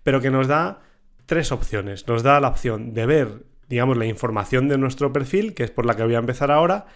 pero 0.03 0.21
que 0.21 0.31
nos 0.31 0.47
da 0.47 0.83
tres 1.25 1.53
opciones. 1.53 2.07
Nos 2.07 2.23
da 2.23 2.39
la 2.41 2.49
opción 2.49 2.93
de 2.93 3.07
ver, 3.07 3.45
digamos, 3.69 3.97
la 3.97 4.05
información 4.05 4.69
de 4.69 4.77
nuestro 4.77 5.13
perfil, 5.13 5.55
que 5.55 5.65
es 5.65 5.71
por 5.71 5.87
la 5.87 5.97
que 5.97 6.05
voy 6.05 6.15
a 6.17 6.19
empezar 6.19 6.51
ahora, 6.51 6.87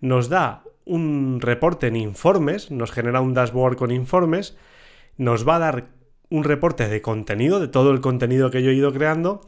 nos 0.00 0.28
da 0.28 0.62
un 0.84 1.40
reporte 1.40 1.86
en 1.86 1.96
informes, 1.96 2.70
nos 2.70 2.92
genera 2.92 3.22
un 3.22 3.32
dashboard 3.32 3.76
con 3.76 3.90
informes, 3.90 4.56
nos 5.16 5.46
va 5.46 5.56
a 5.56 5.60
dar 5.60 5.88
un 6.30 6.44
reporte 6.44 6.88
de 6.88 7.00
contenido, 7.02 7.60
de 7.60 7.68
todo 7.68 7.90
el 7.90 8.00
contenido 8.00 8.50
que 8.50 8.62
yo 8.62 8.70
he 8.70 8.74
ido 8.74 8.92
creando, 8.92 9.40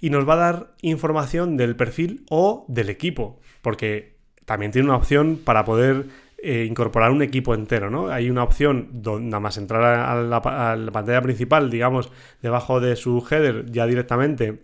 y 0.00 0.10
nos 0.10 0.28
va 0.28 0.34
a 0.34 0.36
dar 0.36 0.74
información 0.82 1.56
del 1.56 1.76
perfil 1.76 2.24
o 2.28 2.64
del 2.68 2.90
equipo, 2.90 3.40
porque 3.62 4.16
también 4.44 4.72
tiene 4.72 4.88
una 4.88 4.96
opción 4.96 5.40
para 5.42 5.64
poder 5.64 6.06
eh, 6.38 6.66
incorporar 6.68 7.10
un 7.10 7.22
equipo 7.22 7.54
entero, 7.54 7.90
¿no? 7.90 8.10
Hay 8.10 8.28
una 8.28 8.42
opción 8.42 8.88
donde 8.92 9.30
nada 9.30 9.40
más 9.40 9.56
entrar 9.56 9.82
la, 10.22 10.36
a 10.36 10.76
la 10.76 10.92
pantalla 10.92 11.22
principal, 11.22 11.70
digamos, 11.70 12.12
debajo 12.42 12.80
de 12.80 12.96
su 12.96 13.26
header, 13.30 13.70
ya 13.70 13.86
directamente 13.86 14.62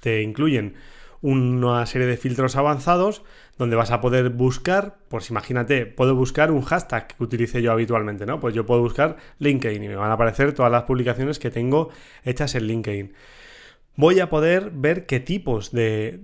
te 0.00 0.22
incluyen 0.22 0.74
una 1.22 1.84
serie 1.86 2.06
de 2.06 2.16
filtros 2.16 2.56
avanzados 2.56 3.22
donde 3.56 3.76
vas 3.76 3.90
a 3.90 4.00
poder 4.00 4.30
buscar, 4.30 4.98
pues 5.08 5.30
imagínate, 5.30 5.86
puedo 5.86 6.14
buscar 6.14 6.50
un 6.50 6.62
hashtag 6.62 7.08
que 7.08 7.24
utilice 7.24 7.60
yo 7.62 7.72
habitualmente, 7.72 8.26
¿no? 8.26 8.40
Pues 8.40 8.54
yo 8.54 8.66
puedo 8.66 8.80
buscar 8.80 9.16
LinkedIn 9.38 9.82
y 9.82 9.88
me 9.88 9.96
van 9.96 10.10
a 10.10 10.14
aparecer 10.14 10.52
todas 10.52 10.70
las 10.70 10.84
publicaciones 10.84 11.38
que 11.38 11.50
tengo 11.50 11.90
hechas 12.24 12.54
en 12.54 12.64
LinkedIn 12.64 13.12
voy 13.98 14.20
a 14.20 14.30
poder 14.30 14.70
ver 14.72 15.06
qué 15.06 15.18
tipos 15.18 15.72
de, 15.72 16.20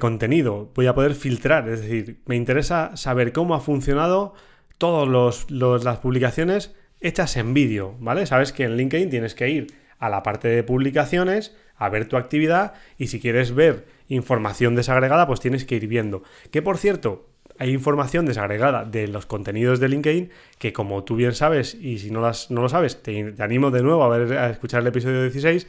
contenido 0.00 0.70
voy 0.76 0.86
a 0.86 0.94
poder 0.94 1.16
filtrar. 1.16 1.68
Es 1.68 1.80
decir, 1.80 2.20
me 2.26 2.36
interesa 2.36 2.96
saber 2.96 3.32
cómo 3.32 3.56
ha 3.56 3.60
funcionado 3.60 4.34
todas 4.78 5.44
las 5.50 5.98
publicaciones 5.98 6.72
hechas 7.00 7.36
en 7.36 7.52
vídeo, 7.52 7.96
¿vale? 7.98 8.26
Sabes 8.26 8.52
que 8.52 8.62
en 8.62 8.76
LinkedIn 8.76 9.10
tienes 9.10 9.34
que 9.34 9.50
ir 9.50 9.66
a 9.98 10.08
la 10.08 10.22
parte 10.22 10.46
de 10.46 10.62
publicaciones, 10.62 11.56
a 11.76 11.88
ver 11.88 12.06
tu 12.06 12.16
actividad 12.16 12.74
y 12.98 13.08
si 13.08 13.20
quieres 13.20 13.54
ver 13.54 13.86
información 14.08 14.74
desagregada, 14.74 15.26
pues 15.26 15.40
tienes 15.40 15.64
que 15.64 15.76
ir 15.76 15.86
viendo. 15.86 16.22
Que 16.50 16.62
por 16.62 16.78
cierto, 16.78 17.28
hay 17.58 17.70
información 17.70 18.26
desagregada 18.26 18.84
de 18.84 19.08
los 19.08 19.26
contenidos 19.26 19.80
de 19.80 19.88
LinkedIn 19.88 20.30
que 20.58 20.72
como 20.72 21.04
tú 21.04 21.16
bien 21.16 21.34
sabes 21.34 21.74
y 21.74 21.98
si 21.98 22.10
no, 22.10 22.20
las, 22.20 22.50
no 22.50 22.62
lo 22.62 22.68
sabes, 22.68 23.02
te, 23.02 23.34
animo 23.38 23.70
de 23.70 23.82
nuevo 23.82 24.04
a, 24.04 24.16
ver, 24.16 24.38
a 24.38 24.50
escuchar 24.50 24.82
el 24.82 24.88
episodio 24.88 25.22
16 25.22 25.66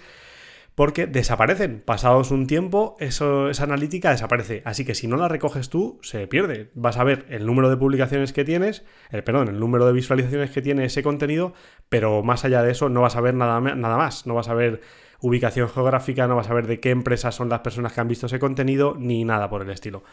porque 0.75 1.05
desaparecen. 1.05 1.81
Pasados 1.81 2.31
un 2.31 2.47
tiempo, 2.47 2.95
eso, 2.99 3.49
esa 3.49 3.63
analítica 3.63 4.11
desaparece. 4.11 4.63
Así 4.65 4.85
que 4.85 4.95
si 4.95 5.07
no 5.07 5.17
la 5.17 5.27
recoges 5.27 5.69
tú, 5.69 5.99
se 6.01 6.27
pierde. 6.27 6.71
Vas 6.73 6.97
a 6.97 7.03
ver 7.03 7.25
el 7.29 7.45
número 7.45 7.69
de 7.69 7.77
publicaciones 7.77 8.33
que 8.33 8.43
tienes, 8.43 8.83
el, 9.11 9.19
eh, 9.19 9.23
perdón, 9.23 9.49
el 9.49 9.59
número 9.59 9.85
de 9.85 9.93
visualizaciones 9.93 10.49
que 10.51 10.61
tiene 10.61 10.85
ese 10.85 11.03
contenido, 11.03 11.53
pero 11.89 12.23
más 12.23 12.43
allá 12.45 12.63
de 12.63 12.71
eso 12.71 12.89
no 12.89 13.01
vas 13.01 13.15
a 13.15 13.21
ver 13.21 13.35
nada, 13.35 13.59
nada 13.59 13.97
más. 13.97 14.25
No 14.25 14.33
vas 14.33 14.49
a 14.49 14.53
ver 14.53 14.81
ubicación 15.23 15.69
geográfica, 15.69 16.27
no 16.27 16.35
vas 16.35 16.49
a 16.49 16.53
ver 16.53 16.67
de 16.67 16.81
qué 16.81 16.89
empresas 16.89 17.33
son 17.33 17.47
las 17.47 17.61
personas 17.61 17.93
que 17.93 18.01
han 18.01 18.09
visto 18.09 18.25
ese 18.25 18.39
contenido, 18.39 18.95
ni 18.99 19.23
nada 19.23 19.49
por 19.49 19.61
el 19.61 19.69
estilo. 19.69 20.03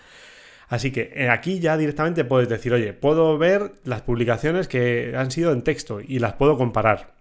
Así 0.68 0.92
que 0.92 1.10
eh, 1.12 1.28
aquí 1.28 1.58
ya 1.58 1.76
directamente 1.76 2.24
puedes 2.24 2.48
decir, 2.48 2.72
oye, 2.72 2.92
puedo 2.92 3.36
ver 3.36 3.72
las 3.82 4.02
publicaciones 4.02 4.68
que 4.68 5.14
han 5.16 5.32
sido 5.32 5.50
en 5.52 5.62
texto 5.62 6.00
y 6.00 6.20
las 6.20 6.34
puedo 6.34 6.56
comparar. 6.56 7.14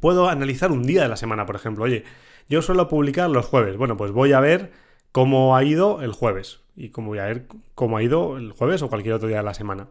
Puedo 0.00 0.28
analizar 0.28 0.72
un 0.72 0.82
día 0.82 1.02
de 1.02 1.08
la 1.08 1.16
semana, 1.16 1.46
por 1.46 1.54
ejemplo. 1.54 1.84
Oye, 1.84 2.02
yo 2.48 2.62
suelo 2.62 2.88
publicar 2.88 3.30
los 3.30 3.46
jueves. 3.46 3.76
Bueno, 3.76 3.96
pues 3.96 4.10
voy 4.10 4.32
a 4.32 4.40
ver 4.40 4.72
cómo 5.12 5.56
ha 5.56 5.62
ido 5.62 6.02
el 6.02 6.10
jueves 6.10 6.62
y 6.74 6.88
cómo 6.88 7.10
voy 7.10 7.20
a 7.20 7.26
ver 7.26 7.46
cómo 7.76 7.96
ha 7.96 8.02
ido 8.02 8.36
el 8.36 8.50
jueves 8.50 8.82
o 8.82 8.88
cualquier 8.88 9.14
otro 9.14 9.28
día 9.28 9.38
de 9.38 9.44
la 9.44 9.54
semana. 9.54 9.86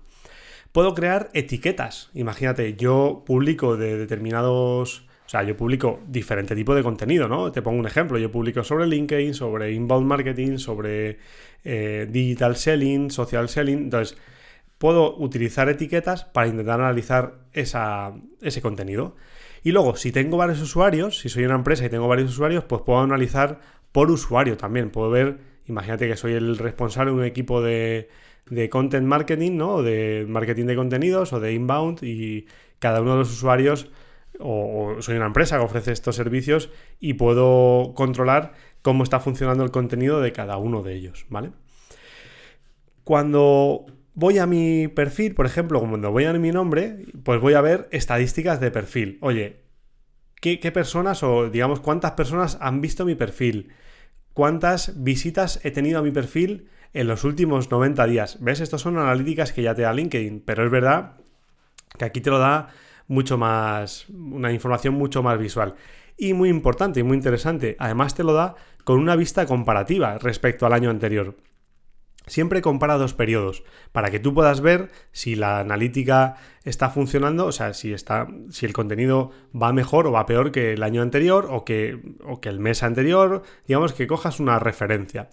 Puedo 0.74 0.94
crear 0.94 1.30
etiquetas. 1.34 2.10
Imagínate, 2.14 2.76
yo 2.76 3.24
publico 3.26 3.78
de 3.78 3.98
determinados... 3.98 5.08
O 5.28 5.30
sea, 5.30 5.44
yo 5.44 5.58
publico 5.58 6.00
diferente 6.08 6.56
tipo 6.56 6.74
de 6.74 6.82
contenido, 6.82 7.28
¿no? 7.28 7.52
Te 7.52 7.62
pongo 7.62 7.78
un 7.78 7.86
ejemplo. 7.86 8.18
Yo 8.18 8.32
publico 8.32 8.64
sobre 8.64 8.88
LinkedIn, 8.88 9.34
sobre 9.34 9.74
inbound 9.74 10.08
marketing, 10.08 10.58
sobre 10.58 11.18
eh, 11.66 12.08
digital 12.10 12.56
selling, 12.56 13.12
social 13.12 13.50
selling. 13.50 13.78
Entonces, 13.78 14.18
puedo 14.78 15.18
utilizar 15.18 15.68
etiquetas 15.68 16.24
para 16.24 16.48
intentar 16.48 16.80
analizar 16.80 17.40
ese 17.52 18.62
contenido. 18.62 19.18
Y 19.64 19.74
luego, 19.74 19.98
si 19.98 20.14
tengo 20.14 20.38
varios 20.38 20.62
usuarios, 20.62 21.20
si 21.20 21.28
soy 21.28 21.44
una 21.44 21.56
empresa 21.56 21.86
y 21.86 21.90
tengo 21.90 22.08
varios 22.08 22.30
usuarios, 22.30 22.64
pues 22.64 22.84
puedo 22.84 23.02
analizar 23.02 23.60
por 23.92 24.10
usuario 24.10 24.56
también. 24.56 24.92
Puedo 24.92 25.10
ver, 25.10 25.40
imagínate 25.66 26.08
que 26.08 26.16
soy 26.16 26.36
el 26.36 26.58
responsable 26.58 27.12
de 27.12 27.18
un 27.18 27.26
equipo 27.26 27.62
de, 27.62 28.08
content 28.70 29.06
marketing, 29.06 29.58
¿no? 29.58 29.76
O 29.76 29.84
de 29.84 30.26
marketing 30.26 30.68
de 30.68 30.76
contenidos 30.78 31.34
o 31.34 31.42
de 31.42 31.52
inbound 31.52 32.02
y 32.02 32.48
cada 32.80 33.02
uno 33.02 33.12
de 33.12 33.18
los 33.18 33.32
usuarios 33.34 33.90
o, 34.40 34.98
soy 35.02 35.16
una 35.16 35.28
empresa 35.28 35.58
que 35.58 35.64
ofrece 35.64 35.92
estos 35.92 36.16
servicios 36.16 36.70
y 37.00 37.14
puedo 37.14 37.94
controlar 37.96 38.54
cómo 38.82 39.04
está 39.04 39.20
funcionando 39.20 39.64
el 39.64 39.72
contenido 39.72 40.22
de 40.22 40.32
cada 40.32 40.58
uno 40.58 40.84
de 40.84 40.94
ellos, 40.94 41.26
¿vale? 41.30 41.52
Cuando 43.04 43.86
voy 44.14 44.38
a 44.40 44.46
mi 44.46 44.88
perfil, 44.88 45.36
por 45.36 45.46
ejemplo, 45.46 45.80
cuando 45.80 46.12
voy 46.12 46.26
a 46.26 46.34
mi 46.34 46.52
nombre, 46.52 47.06
pues 47.24 47.40
voy 47.40 47.54
a 47.54 47.62
ver 47.62 47.88
estadísticas 47.92 48.60
de 48.60 48.72
perfil. 48.72 49.18
Oye, 49.22 49.62
¿qué, 50.42 50.58
personas 50.72 51.24
o 51.24 51.50
digamos 51.50 51.80
cuántas 51.80 52.12
personas 52.12 52.58
han 52.62 52.82
visto 52.82 53.06
mi 53.06 53.16
perfil? 53.16 53.70
¿Cuántas 54.34 55.04
visitas 55.04 55.60
he 55.64 55.72
tenido 55.72 56.00
a 56.00 56.02
mi 56.02 56.12
perfil 56.12 56.68
en 56.94 57.08
los 57.08 57.24
últimos 57.24 57.72
90 57.72 58.08
días? 58.08 58.38
¿Ves? 58.42 58.60
Estas 58.60 58.82
son 58.82 58.98
analíticas 58.98 59.52
que 59.52 59.62
ya 59.62 59.76
te 59.76 59.84
da 59.84 59.94
LinkedIn, 59.94 60.42
pero 60.46 60.66
es 60.66 60.72
verdad 60.72 61.14
que 61.98 62.06
aquí 62.06 62.22
te 62.22 62.30
lo 62.30 62.40
da 62.40 62.70
mucho 63.08 63.38
más, 63.38 64.08
una 64.10 64.52
información 64.52 64.94
mucho 64.94 65.24
más 65.24 65.38
visual. 65.40 65.76
Y 66.18 66.34
muy 66.34 66.50
importante 66.50 67.00
y 67.00 67.04
muy 67.04 67.16
interesante, 67.16 67.76
además 67.80 68.16
te 68.16 68.24
lo 68.24 68.34
da 68.34 68.56
con 68.84 69.00
una 69.00 69.16
vista 69.16 69.46
comparativa 69.46 70.18
respecto 70.18 70.66
al 70.66 70.74
año 70.74 70.90
anterior. 70.90 71.36
Siempre 72.28 72.62
compara 72.62 72.98
dos 72.98 73.14
periodos 73.14 73.64
para 73.94 74.12
que 74.12 74.20
tú 74.20 74.34
puedas 74.34 74.60
ver 74.60 74.90
si 75.14 75.36
la 75.36 75.60
analítica 75.60 76.36
está 76.66 76.90
funcionando, 76.90 77.46
o 77.46 77.52
sea, 77.54 77.74
si, 77.74 77.94
está, 77.94 78.28
si 78.50 78.66
el 78.66 78.74
contenido 78.74 79.32
va 79.56 79.72
mejor 79.72 80.08
o 80.08 80.12
va 80.12 80.26
peor 80.26 80.52
que 80.52 80.74
el 80.74 80.84
año 80.84 81.02
anterior 81.02 81.48
o 81.50 81.64
que, 81.64 82.18
o 82.26 82.42
que 82.42 82.50
el 82.50 82.60
mes 82.60 82.84
anterior, 82.84 83.44
digamos 83.66 83.94
que 83.94 84.08
cojas 84.08 84.42
una 84.42 84.60
referencia. 84.60 85.30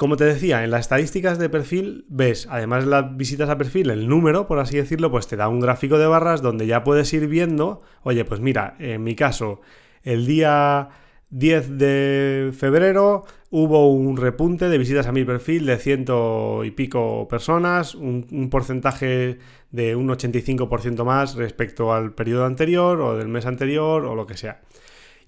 Como 0.00 0.16
te 0.16 0.24
decía, 0.24 0.64
en 0.64 0.70
las 0.70 0.80
estadísticas 0.80 1.38
de 1.38 1.50
perfil 1.50 2.06
ves, 2.08 2.48
además 2.50 2.86
de 2.86 2.90
las 2.90 3.18
visitas 3.18 3.50
a 3.50 3.58
perfil, 3.58 3.90
el 3.90 4.08
número, 4.08 4.46
por 4.46 4.58
así 4.58 4.78
decirlo, 4.78 5.10
pues 5.10 5.26
te 5.26 5.36
da 5.36 5.46
un 5.48 5.60
gráfico 5.60 5.98
de 5.98 6.06
barras 6.06 6.40
donde 6.40 6.66
ya 6.66 6.84
puedes 6.84 7.12
ir 7.12 7.28
viendo, 7.28 7.82
oye, 8.02 8.24
pues 8.24 8.40
mira, 8.40 8.76
en 8.78 9.04
mi 9.04 9.14
caso, 9.14 9.60
el 10.02 10.24
día 10.24 10.88
10 11.28 11.76
de 11.76 12.50
febrero 12.56 13.26
hubo 13.50 13.92
un 13.92 14.16
repunte 14.16 14.70
de 14.70 14.78
visitas 14.78 15.06
a 15.06 15.12
mi 15.12 15.26
perfil 15.26 15.66
de 15.66 15.76
ciento 15.76 16.64
y 16.64 16.70
pico 16.70 17.28
personas, 17.28 17.94
un, 17.94 18.48
porcentaje 18.50 19.36
de 19.70 19.96
un 19.96 20.08
85% 20.08 21.04
más 21.04 21.34
respecto 21.34 21.92
al 21.92 22.14
periodo 22.14 22.46
anterior 22.46 23.02
o 23.02 23.18
del 23.18 23.28
mes 23.28 23.44
anterior 23.44 24.06
o 24.06 24.14
lo 24.14 24.26
que 24.26 24.38
sea. 24.38 24.62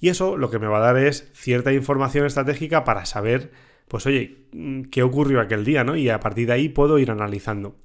Y 0.00 0.08
eso 0.08 0.38
lo 0.38 0.48
que 0.48 0.58
me 0.58 0.66
va 0.66 0.78
a 0.78 0.92
dar 0.94 0.96
es 0.96 1.30
cierta 1.34 1.74
información 1.74 2.24
estratégica 2.24 2.84
para 2.84 3.04
saber, 3.04 3.50
pues 3.92 4.06
oye, 4.06 4.48
qué 4.90 5.04
ocurrió 5.04 5.40
aquel 5.40 5.64
día, 5.64 5.84
¿no? 5.84 5.94
Y 5.94 6.08
a 6.08 6.18
partir 6.18 6.48
de 6.48 6.54
ahí 6.54 6.68
puedo 6.68 6.98
ir 6.98 7.12
analizando. 7.12 7.76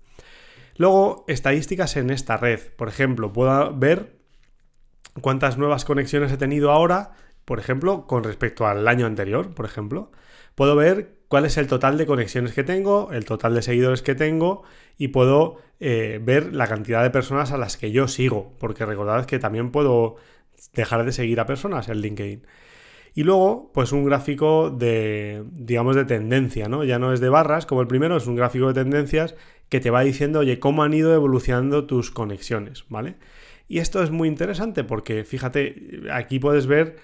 Luego, 0.77 1.25
estadísticas 1.27 1.97
en 1.97 2.09
esta 2.09 2.37
red. 2.37 2.59
Por 2.75 2.87
ejemplo, 2.87 3.31
puedo 3.31 3.75
ver 3.77 4.17
cuántas 5.21 5.59
nuevas 5.59 5.85
conexiones 5.85 6.31
he 6.31 6.37
tenido 6.37 6.71
ahora 6.71 7.13
por 7.47 7.61
ejemplo, 7.61 8.07
con 8.07 8.25
respecto 8.25 8.67
al 8.67 8.85
año 8.89 9.05
anterior, 9.05 9.55
por 9.55 9.63
ejemplo. 9.63 10.11
Puedo 10.53 10.75
ver 10.75 11.15
cuál 11.29 11.45
es 11.45 11.55
el 11.55 11.67
total 11.67 11.97
de 11.97 12.05
conexiones 12.05 12.51
que 12.51 12.65
tengo, 12.65 13.09
el 13.13 13.23
total 13.23 13.55
de 13.55 13.61
seguidores 13.61 14.01
que 14.01 14.15
tengo 14.15 14.63
y 14.97 15.07
puedo 15.09 15.55
eh, 15.79 16.19
ver 16.21 16.53
la 16.53 16.67
cantidad 16.67 17.01
de 17.03 17.09
personas 17.09 17.53
a 17.53 17.57
las 17.57 17.77
que 17.77 17.93
yo 17.93 18.09
sigo, 18.09 18.53
porque 18.59 18.85
recordad 18.85 19.25
que 19.25 19.39
también 19.39 19.71
puedo 19.71 20.17
dejar 20.73 21.05
de 21.05 21.13
seguir 21.13 21.39
a 21.39 21.45
personas 21.45 21.87
en 21.87 22.01
LinkedIn. 22.01 22.45
Y 23.17 23.23
luego, 23.23 23.71
pues 23.73 23.93
un 23.93 24.05
gráfico 24.05 24.69
de, 24.69 25.43
digamos, 25.53 25.95
de 25.95 26.05
tendencia, 26.05 26.69
¿no? 26.69 26.83
Ya 26.83 26.99
no 26.99 27.11
es 27.11 27.19
de 27.19 27.29
barras 27.29 27.65
como 27.65 27.81
el 27.81 27.87
primero, 27.87 28.15
es 28.15 28.27
un 28.27 28.35
gráfico 28.35 28.67
de 28.67 28.75
tendencias 28.75 29.33
que 29.69 29.79
te 29.79 29.89
va 29.89 30.01
diciendo, 30.01 30.37
oye, 30.37 30.59
cómo 30.59 30.83
han 30.83 30.93
ido 30.93 31.15
evolucionando 31.15 31.85
tus 31.87 32.11
conexiones, 32.11 32.85
¿vale? 32.89 33.15
Y 33.67 33.79
esto 33.79 34.03
es 34.03 34.11
muy 34.11 34.27
interesante 34.27 34.83
porque, 34.83 35.23
fíjate, 35.23 36.03
aquí 36.11 36.37
puedes 36.37 36.67
ver, 36.67 36.97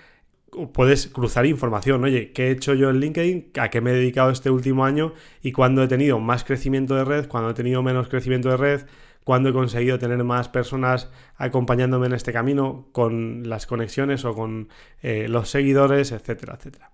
puedes 0.71 1.07
cruzar 1.07 1.47
información, 1.47 2.03
oye, 2.03 2.31
¿qué 2.31 2.49
he 2.49 2.51
hecho 2.51 2.75
yo 2.75 2.91
en 2.91 2.99
LinkedIn? 2.99 3.47
¿A 3.59 3.71
qué 3.71 3.81
me 3.81 3.89
he 3.89 3.95
dedicado 3.95 4.29
este 4.29 4.51
último 4.51 4.85
año? 4.85 5.13
Y 5.41 5.51
cuándo 5.51 5.81
he 5.81 5.87
tenido 5.87 6.19
más 6.19 6.43
crecimiento 6.43 6.95
de 6.95 7.05
red, 7.05 7.27
cuándo 7.27 7.49
he 7.49 7.53
tenido 7.55 7.81
menos 7.81 8.07
crecimiento 8.07 8.49
de 8.49 8.57
red, 8.57 8.81
cuándo 9.23 9.49
he 9.49 9.53
conseguido 9.53 9.99
tener 9.99 10.23
más 10.23 10.49
personas 10.49 11.09
acompañándome 11.35 12.07
en 12.07 12.13
este 12.13 12.33
camino 12.33 12.87
con 12.91 13.47
las 13.47 13.65
conexiones 13.65 14.25
o 14.25 14.33
con 14.33 14.69
eh, 15.01 15.27
los 15.29 15.49
seguidores, 15.49 16.11
etcétera, 16.11 16.55
etcétera. 16.55 16.91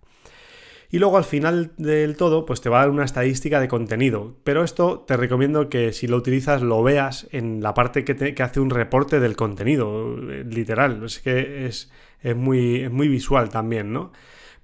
Y 0.91 0.97
luego 0.97 1.17
al 1.17 1.23
final 1.23 1.71
del 1.77 2.17
todo, 2.17 2.47
pues 2.47 2.61
te 2.61 2.69
va 2.69 2.79
a 2.79 2.81
dar 2.81 2.89
una 2.89 3.05
estadística 3.05 3.59
de 3.59 3.67
contenido. 3.67 4.37
Pero 4.43 4.63
esto 4.63 5.01
te 5.01 5.17
recomiendo 5.17 5.69
que 5.69 5.93
si 5.93 6.07
lo 6.07 6.17
utilizas 6.17 6.63
lo 6.63 6.81
veas 6.81 7.27
en 7.31 7.61
la 7.61 7.75
parte 7.75 8.03
que, 8.03 8.41
hace 8.41 8.59
un 8.59 8.71
reporte 8.71 9.19
del 9.19 9.35
contenido, 9.35 10.17
eh, 10.31 10.43
literal. 10.49 11.03
Es 11.03 11.19
que 11.19 11.67
es, 11.67 11.91
muy, 12.35 12.81
es 12.83 12.91
muy 12.91 13.07
visual 13.07 13.49
también, 13.49 13.93
¿no? 13.93 14.11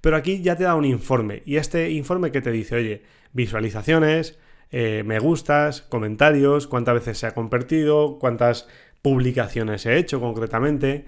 Pero 0.00 0.16
aquí 0.16 0.42
ya 0.42 0.56
te 0.56 0.64
da 0.64 0.74
un 0.74 0.84
informe. 0.84 1.42
Y 1.46 1.56
este 1.56 1.90
informe 1.92 2.32
que 2.32 2.40
te 2.40 2.50
dice, 2.50 2.74
oye, 2.74 3.02
visualizaciones, 3.32 4.36
eh, 4.70 5.02
me 5.04 5.18
gustas, 5.18 5.82
comentarios, 5.82 6.66
cuántas 6.66 6.94
veces 6.94 7.18
se 7.18 7.26
ha 7.26 7.34
convertido, 7.34 8.18
cuántas 8.18 8.68
publicaciones 9.02 9.86
he 9.86 9.96
hecho 9.96 10.20
concretamente, 10.20 11.04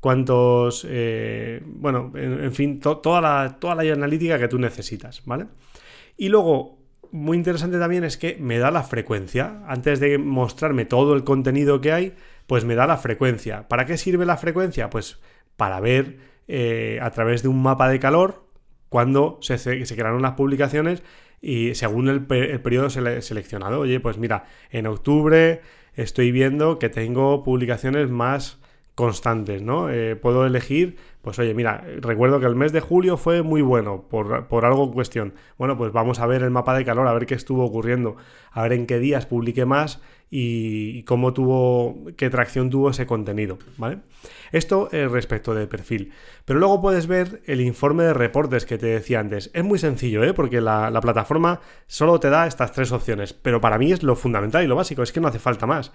cuántos, 0.00 0.86
eh, 0.88 1.62
bueno, 1.64 2.12
en, 2.14 2.52
fin, 2.52 2.80
toda, 2.80 3.20
la, 3.20 3.56
toda 3.60 3.74
la 3.74 3.92
analítica 3.92 4.38
que 4.38 4.48
tú 4.48 4.58
necesitas, 4.58 5.22
¿vale? 5.26 5.46
Y 6.16 6.28
luego, 6.28 6.78
muy 7.12 7.36
interesante 7.36 7.78
también 7.78 8.04
es 8.04 8.16
que 8.16 8.36
me 8.40 8.58
da 8.58 8.70
la 8.70 8.82
frecuencia. 8.82 9.62
Antes 9.66 10.00
de 10.00 10.18
mostrarme 10.18 10.86
todo 10.86 11.14
el 11.14 11.24
contenido 11.24 11.80
que 11.80 11.92
hay, 11.92 12.14
pues 12.46 12.64
me 12.64 12.74
da 12.74 12.86
la 12.86 12.96
frecuencia. 12.96 13.68
¿Para 13.68 13.86
qué 13.86 13.96
sirve 13.96 14.24
la 14.24 14.38
frecuencia? 14.38 14.90
Pues 14.90 15.20
para 15.56 15.78
ver 15.80 16.16
eh, 16.48 16.98
a 17.02 17.10
través 17.10 17.42
de 17.42 17.48
un 17.48 17.62
mapa 17.62 17.88
de 17.88 18.00
calor 18.00 18.46
cuando 18.88 19.38
se, 19.42 19.58
se 19.58 19.94
crearon 19.94 20.22
las 20.22 20.32
publicaciones 20.32 21.02
y 21.42 21.74
según 21.74 22.08
el, 22.08 22.24
periodo 22.24 22.88
seleccionado. 22.88 23.80
Oye, 23.80 24.00
pues 24.00 24.16
mira, 24.16 24.44
en 24.70 24.86
octubre 24.86 25.60
estoy 25.94 26.30
viendo 26.30 26.78
que 26.78 26.88
tengo 26.88 27.42
publicaciones 27.42 28.08
más 28.08 28.60
constantes, 28.94 29.60
¿no? 29.60 29.90
Eh, 29.90 30.16
puedo 30.16 30.46
elegir, 30.46 30.96
pues 31.22 31.38
oye, 31.38 31.54
mira, 31.54 31.84
recuerdo 32.00 32.40
que 32.40 32.46
el 32.46 32.56
mes 32.56 32.72
de 32.72 32.80
julio 32.80 33.16
fue 33.16 33.42
muy 33.42 33.62
bueno 33.62 34.06
por, 34.10 34.48
por, 34.48 34.64
algo 34.64 34.84
en 34.84 34.92
cuestión. 34.92 35.34
Bueno, 35.56 35.78
pues 35.78 35.92
vamos 35.92 36.18
a 36.18 36.26
ver 36.26 36.42
el 36.42 36.50
mapa 36.50 36.76
de 36.76 36.84
calor, 36.84 37.06
a 37.06 37.12
ver 37.12 37.26
qué 37.26 37.34
estuvo 37.34 37.64
ocurriendo, 37.64 38.16
a 38.50 38.62
ver 38.62 38.72
en 38.72 38.86
qué 38.86 38.98
días 38.98 39.26
publiqué 39.26 39.64
más 39.64 40.00
y 40.30 41.04
cómo 41.04 41.32
tuvo, 41.32 42.06
qué 42.16 42.28
tracción 42.28 42.70
tuvo 42.70 42.90
ese 42.90 43.06
contenido, 43.06 43.58
¿vale? 43.76 43.98
Esto 44.50 44.88
es 44.90 45.10
respecto 45.12 45.54
del 45.54 45.68
perfil. 45.68 46.12
Pero 46.44 46.58
luego 46.58 46.80
puedes 46.80 47.06
ver 47.06 47.42
el 47.46 47.60
informe 47.60 48.02
de 48.02 48.14
reportes 48.14 48.66
que 48.66 48.78
te 48.78 48.86
decía 48.86 49.20
antes. 49.20 49.50
Es 49.54 49.62
muy 49.62 49.78
sencillo, 49.78 50.24
¿eh? 50.24 50.34
Porque 50.34 50.60
la, 50.60 50.90
la 50.90 51.00
plataforma 51.00 51.60
solo 51.86 52.18
te 52.18 52.30
da 52.30 52.48
estas 52.48 52.72
tres 52.72 52.90
opciones, 52.90 53.32
pero 53.32 53.60
para 53.60 53.78
mí 53.78 53.92
es 53.92 54.02
lo 54.02 54.16
fundamental 54.16 54.64
y 54.64 54.66
lo 54.66 54.74
básico, 54.74 55.02
es 55.04 55.12
que 55.12 55.20
no 55.20 55.28
hace 55.28 55.38
falta 55.38 55.66
más. 55.66 55.92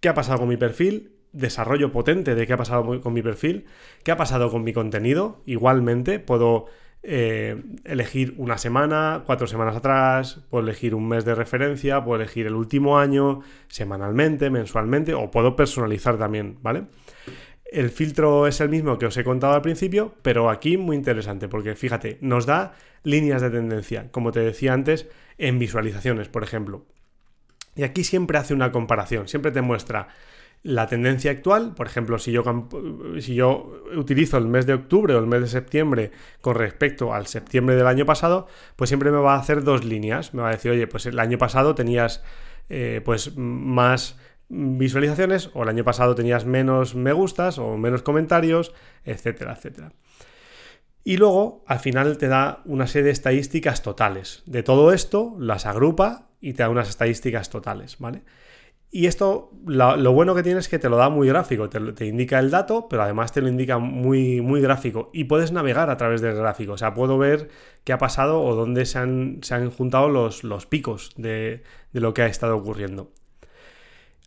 ¿Qué 0.00 0.08
ha 0.08 0.14
pasado 0.14 0.40
con 0.40 0.48
mi 0.48 0.56
perfil? 0.56 1.13
Desarrollo 1.34 1.92
potente 1.92 2.34
de 2.34 2.46
qué 2.46 2.54
ha 2.54 2.56
pasado 2.56 3.00
con 3.00 3.12
mi 3.12 3.20
perfil, 3.20 3.66
qué 4.02 4.12
ha 4.12 4.16
pasado 4.16 4.50
con 4.50 4.64
mi 4.64 4.72
contenido. 4.72 5.42
Igualmente 5.44 6.20
puedo 6.20 6.66
eh, 7.02 7.62
elegir 7.84 8.34
una 8.38 8.56
semana, 8.56 9.24
cuatro 9.26 9.46
semanas 9.46 9.76
atrás, 9.76 10.40
puedo 10.48 10.64
elegir 10.64 10.94
un 10.94 11.06
mes 11.06 11.24
de 11.26 11.34
referencia, 11.34 12.02
puedo 12.02 12.22
elegir 12.22 12.46
el 12.46 12.54
último 12.54 12.98
año, 12.98 13.40
semanalmente, 13.68 14.48
mensualmente, 14.48 15.12
o 15.12 15.30
puedo 15.30 15.54
personalizar 15.54 16.16
también, 16.16 16.58
¿vale? 16.62 16.84
El 17.70 17.90
filtro 17.90 18.46
es 18.46 18.60
el 18.60 18.68
mismo 18.68 18.96
que 18.98 19.06
os 19.06 19.16
he 19.16 19.24
contado 19.24 19.54
al 19.54 19.62
principio, 19.62 20.14
pero 20.22 20.48
aquí 20.48 20.78
muy 20.78 20.96
interesante, 20.96 21.48
porque 21.48 21.74
fíjate, 21.74 22.18
nos 22.20 22.46
da 22.46 22.74
líneas 23.02 23.42
de 23.42 23.50
tendencia, 23.50 24.10
como 24.10 24.32
te 24.32 24.40
decía 24.40 24.72
antes, 24.72 25.08
en 25.36 25.58
visualizaciones, 25.58 26.28
por 26.28 26.42
ejemplo. 26.42 26.86
Y 27.76 27.82
aquí 27.82 28.04
siempre 28.04 28.38
hace 28.38 28.54
una 28.54 28.70
comparación, 28.70 29.28
siempre 29.28 29.50
te 29.50 29.60
muestra 29.60 30.08
la 30.64 30.86
tendencia 30.86 31.30
actual, 31.30 31.74
por 31.74 31.86
ejemplo, 31.86 32.18
si 32.18 32.32
yo, 32.32 32.42
si 33.20 33.34
yo 33.34 33.84
utilizo 33.94 34.38
el 34.38 34.46
mes 34.46 34.64
de 34.64 34.72
octubre 34.72 35.14
o 35.14 35.18
el 35.18 35.26
mes 35.26 35.42
de 35.42 35.48
septiembre 35.48 36.10
con 36.40 36.56
respecto 36.56 37.12
al 37.12 37.26
septiembre 37.26 37.76
del 37.76 37.86
año 37.86 38.06
pasado, 38.06 38.48
pues 38.74 38.88
siempre 38.88 39.10
me 39.10 39.18
va 39.18 39.34
a 39.34 39.38
hacer 39.38 39.62
dos 39.62 39.84
líneas. 39.84 40.32
Me 40.32 40.40
va 40.40 40.48
a 40.48 40.52
decir, 40.52 40.70
oye, 40.70 40.86
pues 40.86 41.04
el 41.04 41.18
año 41.18 41.36
pasado 41.36 41.74
tenías 41.74 42.24
eh, 42.70 43.02
pues 43.04 43.36
más 43.36 44.18
visualizaciones 44.48 45.50
o 45.52 45.64
el 45.64 45.68
año 45.68 45.84
pasado 45.84 46.14
tenías 46.14 46.46
menos 46.46 46.94
me 46.94 47.12
gustas 47.12 47.58
o 47.58 47.76
menos 47.76 48.00
comentarios, 48.00 48.72
etcétera, 49.04 49.52
etcétera. 49.52 49.92
Y 51.04 51.18
luego, 51.18 51.62
al 51.66 51.80
final, 51.80 52.16
te 52.16 52.28
da 52.28 52.62
una 52.64 52.86
serie 52.86 53.04
de 53.04 53.10
estadísticas 53.10 53.82
totales. 53.82 54.42
De 54.46 54.62
todo 54.62 54.94
esto, 54.94 55.36
las 55.38 55.66
agrupa 55.66 56.30
y 56.40 56.54
te 56.54 56.62
da 56.62 56.70
unas 56.70 56.88
estadísticas 56.88 57.50
totales, 57.50 57.98
¿vale? 57.98 58.22
Y 58.96 59.08
esto, 59.08 59.50
lo, 59.66 60.12
bueno 60.12 60.36
que 60.36 60.44
tiene 60.44 60.60
es 60.60 60.68
que 60.68 60.78
te 60.78 60.88
lo 60.88 60.96
da 60.96 61.08
muy 61.08 61.26
gráfico, 61.26 61.68
te, 61.68 62.06
indica 62.06 62.38
el 62.38 62.52
dato, 62.52 62.86
pero 62.88 63.02
además 63.02 63.32
te 63.32 63.40
lo 63.40 63.48
indica 63.48 63.78
muy, 63.78 64.40
muy 64.40 64.60
gráfico. 64.60 65.10
Y 65.12 65.24
puedes 65.24 65.50
navegar 65.50 65.90
a 65.90 65.96
través 65.96 66.20
del 66.20 66.36
gráfico, 66.36 66.74
o 66.74 66.78
sea, 66.78 66.94
puedo 66.94 67.18
ver 67.18 67.48
qué 67.82 67.92
ha 67.92 67.98
pasado 67.98 68.40
o 68.40 68.54
dónde 68.54 68.86
se 68.86 69.00
han, 69.00 69.40
se 69.42 69.56
han 69.56 69.68
juntado 69.72 70.08
los, 70.08 70.44
los 70.44 70.66
picos 70.66 71.10
de, 71.16 71.64
de 71.92 72.00
lo 72.00 72.14
que 72.14 72.22
ha 72.22 72.26
estado 72.26 72.56
ocurriendo. 72.56 73.10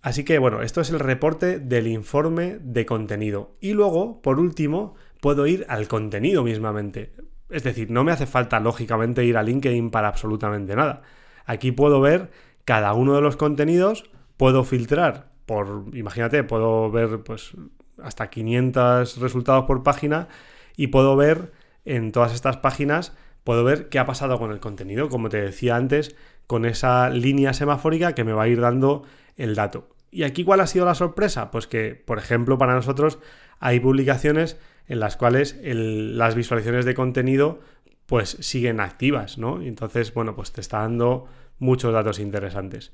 Así 0.02 0.26
que 0.26 0.38
bueno, 0.38 0.62
esto 0.62 0.82
es 0.82 0.90
el 0.90 1.00
reporte 1.00 1.60
del 1.60 1.88
informe 1.88 2.58
de 2.60 2.86
contenido. 2.86 3.56
Y 3.62 3.72
luego, 3.72 4.22
por 4.22 4.38
último, 4.38 4.96
puedo 5.22 5.48
ir 5.48 5.66
al 5.70 5.88
contenido 5.88 6.44
mismamente. 6.44 7.14
Es 7.50 7.64
decir, 7.64 7.90
no 7.90 8.04
me 8.04 8.12
hace 8.12 8.26
falta, 8.26 8.60
lógicamente, 8.60 9.24
ir 9.24 9.38
a 9.38 9.44
LinkedIn 9.44 9.92
para 9.92 10.10
absolutamente 10.10 10.76
nada. 10.76 11.04
Aquí 11.46 11.72
puedo 11.72 12.02
ver 12.02 12.32
cada 12.66 12.92
uno 12.92 13.16
de 13.16 13.22
los 13.22 13.38
contenidos 13.38 14.12
puedo 14.38 14.64
filtrar 14.64 15.30
por, 15.46 15.86
imagínate, 15.94 16.44
puedo 16.44 16.92
ver 16.92 17.24
pues 17.24 17.54
hasta 18.02 18.30
500 18.30 19.18
resultados 19.18 19.66
por 19.66 19.84
página 19.84 20.28
y 20.76 20.88
puedo 20.88 21.16
ver 21.16 21.52
en 21.86 22.12
todas 22.12 22.34
estas 22.34 22.58
páginas, 22.58 23.16
puedo 23.44 23.64
ver 23.64 23.90
qué 23.90 23.98
ha 23.98 24.06
pasado 24.06 24.38
con 24.38 24.52
el 24.52 24.60
contenido, 24.60 25.10
como 25.10 25.30
te 25.30 25.42
decía 25.42 25.78
antes, 25.78 26.16
con 26.48 26.66
esa 26.66 27.10
línea 27.10 27.54
semafórica 27.54 28.14
que 28.14 28.24
me 28.24 28.34
va 28.34 28.44
a 28.44 28.48
ir 28.48 28.60
dando 28.60 29.04
el 29.38 29.56
dato. 29.56 29.90
¿Y 30.12 30.24
aquí 30.24 30.44
cuál 30.44 30.60
ha 30.60 30.68
sido 30.68 30.86
la 30.86 30.96
sorpresa? 30.96 31.50
Pues 31.50 31.66
que, 31.66 31.96
por 31.96 32.18
ejemplo, 32.18 32.58
para 32.58 32.76
nosotros 32.76 33.20
hay 33.60 33.80
publicaciones 33.80 34.58
en 34.88 35.00
las 35.00 35.18
cuales 35.18 35.58
las 35.64 36.36
visualizaciones 36.36 36.86
de 36.86 36.94
contenido 36.94 37.60
pues 38.06 38.38
siguen 38.40 38.80
activas, 38.80 39.38
¿no? 39.38 39.62
Entonces, 39.62 40.14
bueno, 40.14 40.36
pues 40.36 40.52
te 40.54 40.62
está 40.62 40.80
dando 40.80 41.28
muchos 41.60 41.94
datos 41.94 42.20
interesantes. 42.20 42.94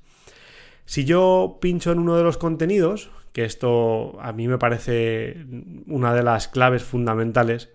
Si 0.85 1.05
yo 1.05 1.57
pincho 1.61 1.91
en 1.91 1.99
uno 1.99 2.15
de 2.17 2.23
los 2.23 2.37
contenidos, 2.37 3.11
que 3.31 3.45
esto 3.45 4.19
a 4.21 4.31
mí 4.31 4.47
me 4.47 4.57
parece 4.57 5.45
una 5.87 6.13
de 6.13 6.23
las 6.23 6.47
claves 6.47 6.83
fundamentales, 6.83 7.69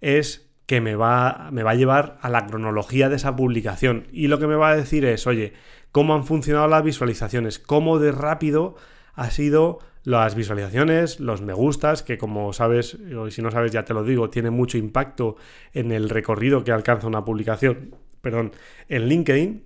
es 0.00 0.50
que 0.66 0.80
me 0.80 0.96
va, 0.96 1.50
me 1.52 1.62
va 1.62 1.72
a 1.72 1.76
llevar 1.76 2.18
a 2.22 2.28
la 2.30 2.46
cronología 2.46 3.08
de 3.08 3.16
esa 3.16 3.36
publicación. 3.36 4.06
Y 4.12 4.28
lo 4.28 4.38
que 4.38 4.46
me 4.46 4.56
va 4.56 4.70
a 4.70 4.76
decir 4.76 5.04
es, 5.04 5.26
oye, 5.26 5.52
cómo 5.92 6.14
han 6.14 6.24
funcionado 6.24 6.66
las 6.68 6.82
visualizaciones, 6.82 7.58
cómo 7.58 7.98
de 7.98 8.12
rápido 8.12 8.76
ha 9.14 9.30
sido 9.30 9.78
las 10.02 10.34
visualizaciones, 10.34 11.20
los 11.20 11.40
me 11.40 11.54
gustas, 11.54 12.02
que 12.02 12.18
como 12.18 12.52
sabes, 12.52 12.98
o 13.16 13.30
si 13.30 13.40
no 13.40 13.50
sabes 13.50 13.72
ya 13.72 13.84
te 13.84 13.94
lo 13.94 14.04
digo, 14.04 14.28
tiene 14.28 14.50
mucho 14.50 14.76
impacto 14.76 15.36
en 15.72 15.92
el 15.92 16.10
recorrido 16.10 16.62
que 16.62 16.72
alcanza 16.72 17.06
una 17.06 17.24
publicación, 17.24 17.94
perdón, 18.20 18.52
en 18.88 19.08
LinkedIn. 19.08 19.64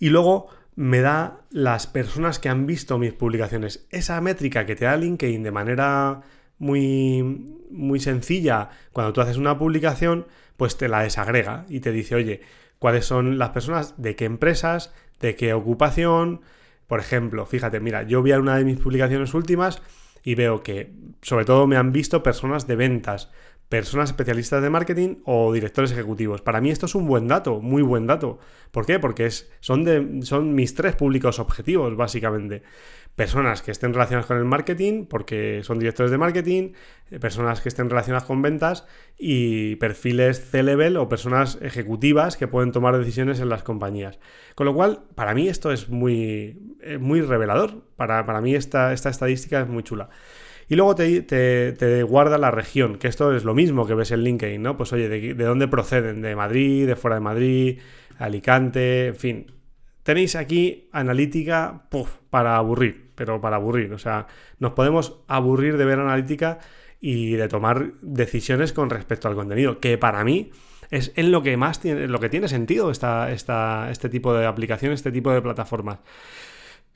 Y 0.00 0.08
luego 0.08 0.48
me 0.76 1.00
da 1.00 1.40
las 1.50 1.86
personas 1.86 2.38
que 2.38 2.50
han 2.50 2.66
visto 2.66 2.98
mis 2.98 3.14
publicaciones. 3.14 3.86
Esa 3.90 4.20
métrica 4.20 4.66
que 4.66 4.76
te 4.76 4.84
da 4.84 4.96
LinkedIn 4.96 5.42
de 5.42 5.50
manera 5.50 6.20
muy, 6.58 7.22
muy 7.70 7.98
sencilla, 7.98 8.70
cuando 8.92 9.12
tú 9.12 9.22
haces 9.22 9.38
una 9.38 9.58
publicación, 9.58 10.26
pues 10.56 10.76
te 10.76 10.88
la 10.88 11.00
desagrega 11.00 11.64
y 11.68 11.80
te 11.80 11.92
dice, 11.92 12.14
oye, 12.14 12.42
cuáles 12.78 13.06
son 13.06 13.38
las 13.38 13.50
personas, 13.50 13.94
de 14.00 14.16
qué 14.16 14.26
empresas, 14.26 14.92
de 15.20 15.34
qué 15.34 15.54
ocupación. 15.54 16.42
Por 16.86 17.00
ejemplo, 17.00 17.46
fíjate, 17.46 17.80
mira, 17.80 18.02
yo 18.02 18.22
vi 18.22 18.32
una 18.32 18.56
de 18.56 18.64
mis 18.64 18.78
publicaciones 18.78 19.34
últimas 19.34 19.82
y 20.22 20.34
veo 20.34 20.62
que 20.62 20.92
sobre 21.22 21.44
todo 21.46 21.66
me 21.66 21.76
han 21.76 21.92
visto 21.92 22.22
personas 22.22 22.66
de 22.66 22.76
ventas, 22.76 23.30
personas 23.68 24.10
especialistas 24.10 24.62
de 24.62 24.70
marketing 24.70 25.16
o 25.24 25.52
directores 25.52 25.90
ejecutivos. 25.90 26.40
Para 26.40 26.60
mí 26.60 26.70
esto 26.70 26.86
es 26.86 26.94
un 26.94 27.06
buen 27.06 27.26
dato, 27.26 27.60
muy 27.60 27.82
buen 27.82 28.06
dato. 28.06 28.38
¿Por 28.70 28.86
qué? 28.86 29.00
Porque 29.00 29.26
es, 29.26 29.50
son, 29.60 29.82
de, 29.84 30.20
son 30.22 30.54
mis 30.54 30.74
tres 30.74 30.94
públicos 30.94 31.38
objetivos, 31.40 31.96
básicamente. 31.96 32.62
Personas 33.16 33.62
que 33.62 33.70
estén 33.72 33.92
relacionadas 33.92 34.26
con 34.26 34.36
el 34.36 34.44
marketing, 34.44 35.06
porque 35.06 35.62
son 35.64 35.78
directores 35.78 36.12
de 36.12 36.18
marketing, 36.18 36.72
eh, 37.10 37.18
personas 37.18 37.60
que 37.60 37.68
estén 37.68 37.88
relacionadas 37.90 38.24
con 38.24 38.40
ventas 38.42 38.86
y 39.18 39.76
perfiles 39.76 40.50
C-level 40.50 40.96
o 40.98 41.08
personas 41.08 41.58
ejecutivas 41.62 42.36
que 42.36 42.46
pueden 42.46 42.72
tomar 42.72 42.96
decisiones 42.96 43.40
en 43.40 43.48
las 43.48 43.62
compañías. 43.62 44.20
Con 44.54 44.66
lo 44.66 44.74
cual, 44.74 45.04
para 45.14 45.34
mí 45.34 45.48
esto 45.48 45.72
es 45.72 45.88
muy, 45.88 46.76
eh, 46.82 46.98
muy 46.98 47.20
revelador. 47.22 47.82
Para, 47.96 48.26
para 48.26 48.40
mí 48.40 48.54
esta, 48.54 48.92
esta 48.92 49.08
estadística 49.08 49.60
es 49.60 49.66
muy 49.66 49.82
chula. 49.82 50.10
Y 50.68 50.74
luego 50.74 50.94
te, 50.96 52.02
guarda 52.02 52.38
la 52.38 52.50
región, 52.50 52.98
que 52.98 53.08
esto 53.08 53.34
es 53.34 53.44
lo 53.44 53.54
mismo 53.54 53.86
que 53.86 53.94
ves 53.94 54.10
en 54.10 54.24
LinkedIn, 54.24 54.62
¿no? 54.62 54.76
Pues 54.76 54.92
oye, 54.92 55.08
¿de, 55.08 55.34
dónde 55.34 55.68
proceden? 55.68 56.22
¿De 56.22 56.34
Madrid? 56.34 56.86
¿De 56.86 56.96
fuera 56.96 57.16
de 57.16 57.20
Madrid? 57.20 57.78
Alicante? 58.18 59.08
En 59.08 59.16
fin. 59.16 59.52
Tenéis 60.02 60.34
aquí 60.36 60.88
analítica 60.92 61.86
puff, 61.88 62.16
para 62.30 62.56
aburrir, 62.56 63.10
pero 63.14 63.40
para 63.40 63.56
aburrir. 63.56 63.92
O 63.92 63.98
sea, 63.98 64.26
nos 64.58 64.72
podemos 64.72 65.20
aburrir 65.28 65.76
de 65.76 65.84
ver 65.84 66.00
analítica 66.00 66.58
y 67.00 67.32
de 67.32 67.48
tomar 67.48 67.92
decisiones 68.02 68.72
con 68.72 68.90
respecto 68.90 69.28
al 69.28 69.34
contenido, 69.34 69.80
que 69.80 69.98
para 69.98 70.24
mí 70.24 70.50
es 70.90 71.12
en 71.16 71.30
lo 71.30 71.42
que 71.42 71.56
más 71.56 71.80
tiene, 71.80 72.08
lo 72.08 72.20
que 72.20 72.28
tiene 72.28 72.48
sentido 72.48 72.90
esta, 72.90 73.30
esta, 73.32 73.90
este 73.90 74.08
tipo 74.08 74.32
de 74.34 74.46
aplicaciones, 74.46 75.00
este 75.00 75.12
tipo 75.12 75.30
de 75.32 75.42
plataformas. 75.42 75.98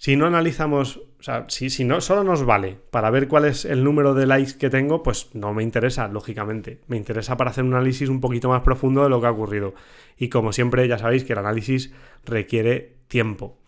Si 0.01 0.17
no 0.17 0.25
analizamos, 0.25 0.97
o 0.97 1.23
sea, 1.23 1.45
si, 1.49 1.69
si, 1.69 1.85
no 1.85 2.01
solo 2.01 2.25
nos 2.25 2.47
vale 2.47 2.79
para 2.91 3.11
ver 3.11 3.29
cuál 3.29 3.45
es 3.45 3.67
el 3.67 3.85
número 3.85 4.15
de 4.15 4.27
likes 4.27 4.55
que 4.55 4.71
tengo, 4.71 5.03
pues 5.03 5.29
no 5.35 5.53
me 5.53 5.63
interesa, 5.63 6.09
lógicamente. 6.09 6.81
Me 6.87 6.97
interesa 6.97 7.37
para 7.37 7.51
hacer 7.51 7.65
un 7.65 7.75
análisis 7.75 8.09
un 8.09 8.19
poquito 8.19 8.49
más 8.49 8.63
profundo 8.63 9.03
de 9.03 9.11
lo 9.11 9.21
que 9.21 9.27
ha 9.27 9.31
ocurrido. 9.31 9.75
Y 10.17 10.31
como 10.31 10.55
siempre, 10.55 10.89
ya 10.89 10.97
sabéis 10.97 11.25
que 11.25 11.35
el 11.35 11.41
análisis 11.41 11.93
requiere 12.25 12.95
tiempo. 13.09 13.59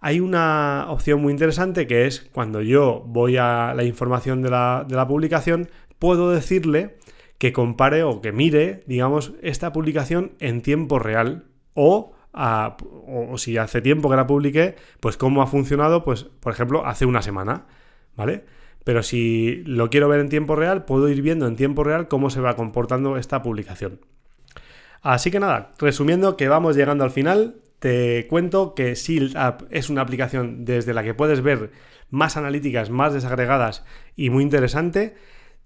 Hay 0.00 0.20
una 0.20 0.86
opción 0.88 1.20
muy 1.20 1.32
interesante 1.32 1.86
que 1.86 2.06
es 2.06 2.20
cuando 2.32 2.62
yo 2.62 3.02
voy 3.06 3.36
a 3.36 3.74
la 3.76 3.84
información 3.84 4.40
de 4.40 4.48
la, 4.48 4.86
de 4.88 4.96
la 4.96 5.06
publicación, 5.06 5.68
puedo 5.98 6.30
decirle 6.30 6.96
que 7.36 7.52
compare 7.52 8.04
o 8.04 8.22
que 8.22 8.32
mire, 8.32 8.84
digamos, 8.86 9.34
esta 9.42 9.74
publicación 9.74 10.32
en 10.40 10.62
tiempo 10.62 10.98
real 10.98 11.44
o 11.74 12.14
o, 12.32 13.38
si 13.38 13.56
hace 13.56 13.80
tiempo 13.80 14.10
que 14.10 14.16
la 14.16 14.26
publiqué, 14.26 14.76
pues 15.00 15.16
cómo 15.16 15.42
ha 15.42 15.46
funcionado, 15.46 16.04
pues 16.04 16.24
por 16.24 16.52
ejemplo, 16.52 16.86
hace 16.86 17.06
una 17.06 17.22
semana, 17.22 17.66
¿vale? 18.16 18.44
Pero 18.84 19.02
si 19.02 19.62
lo 19.66 19.90
quiero 19.90 20.08
ver 20.08 20.20
en 20.20 20.28
tiempo 20.28 20.56
real, 20.56 20.84
puedo 20.84 21.08
ir 21.08 21.20
viendo 21.22 21.46
en 21.46 21.56
tiempo 21.56 21.84
real 21.84 22.08
cómo 22.08 22.30
se 22.30 22.40
va 22.40 22.56
comportando 22.56 23.16
esta 23.16 23.42
publicación. 23.42 24.00
Así 25.02 25.30
que 25.30 25.40
nada, 25.40 25.72
resumiendo 25.78 26.36
que 26.36 26.48
vamos 26.48 26.76
llegando 26.76 27.04
al 27.04 27.10
final, 27.10 27.56
te 27.78 28.26
cuento 28.28 28.74
que 28.74 28.94
Shield 28.94 29.36
App 29.36 29.62
es 29.70 29.90
una 29.90 30.02
aplicación 30.02 30.64
desde 30.64 30.94
la 30.94 31.04
que 31.04 31.14
puedes 31.14 31.42
ver 31.42 31.70
más 32.10 32.36
analíticas, 32.36 32.90
más 32.90 33.12
desagregadas 33.12 33.84
y 34.16 34.30
muy 34.30 34.42
interesante. 34.42 35.14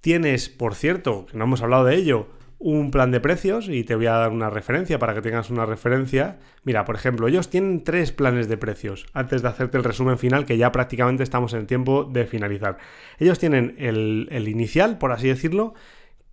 Tienes, 0.00 0.48
por 0.48 0.74
cierto, 0.74 1.26
que 1.26 1.38
no 1.38 1.44
hemos 1.44 1.62
hablado 1.62 1.84
de 1.84 1.94
ello, 1.94 2.28
un 2.62 2.92
plan 2.92 3.10
de 3.10 3.20
precios 3.20 3.68
y 3.68 3.82
te 3.82 3.96
voy 3.96 4.06
a 4.06 4.12
dar 4.12 4.30
una 4.30 4.48
referencia 4.48 4.98
para 5.00 5.14
que 5.14 5.20
tengas 5.20 5.50
una 5.50 5.66
referencia. 5.66 6.38
Mira, 6.62 6.84
por 6.84 6.94
ejemplo, 6.94 7.26
ellos 7.26 7.50
tienen 7.50 7.82
tres 7.82 8.12
planes 8.12 8.48
de 8.48 8.56
precios 8.56 9.06
antes 9.12 9.42
de 9.42 9.48
hacerte 9.48 9.78
el 9.78 9.84
resumen 9.84 10.16
final 10.16 10.46
que 10.46 10.56
ya 10.56 10.70
prácticamente 10.70 11.24
estamos 11.24 11.52
en 11.54 11.60
el 11.60 11.66
tiempo 11.66 12.04
de 12.04 12.24
finalizar. 12.24 12.78
Ellos 13.18 13.40
tienen 13.40 13.74
el, 13.78 14.48
inicial, 14.48 14.98
por 14.98 15.10
así 15.10 15.26
decirlo, 15.26 15.74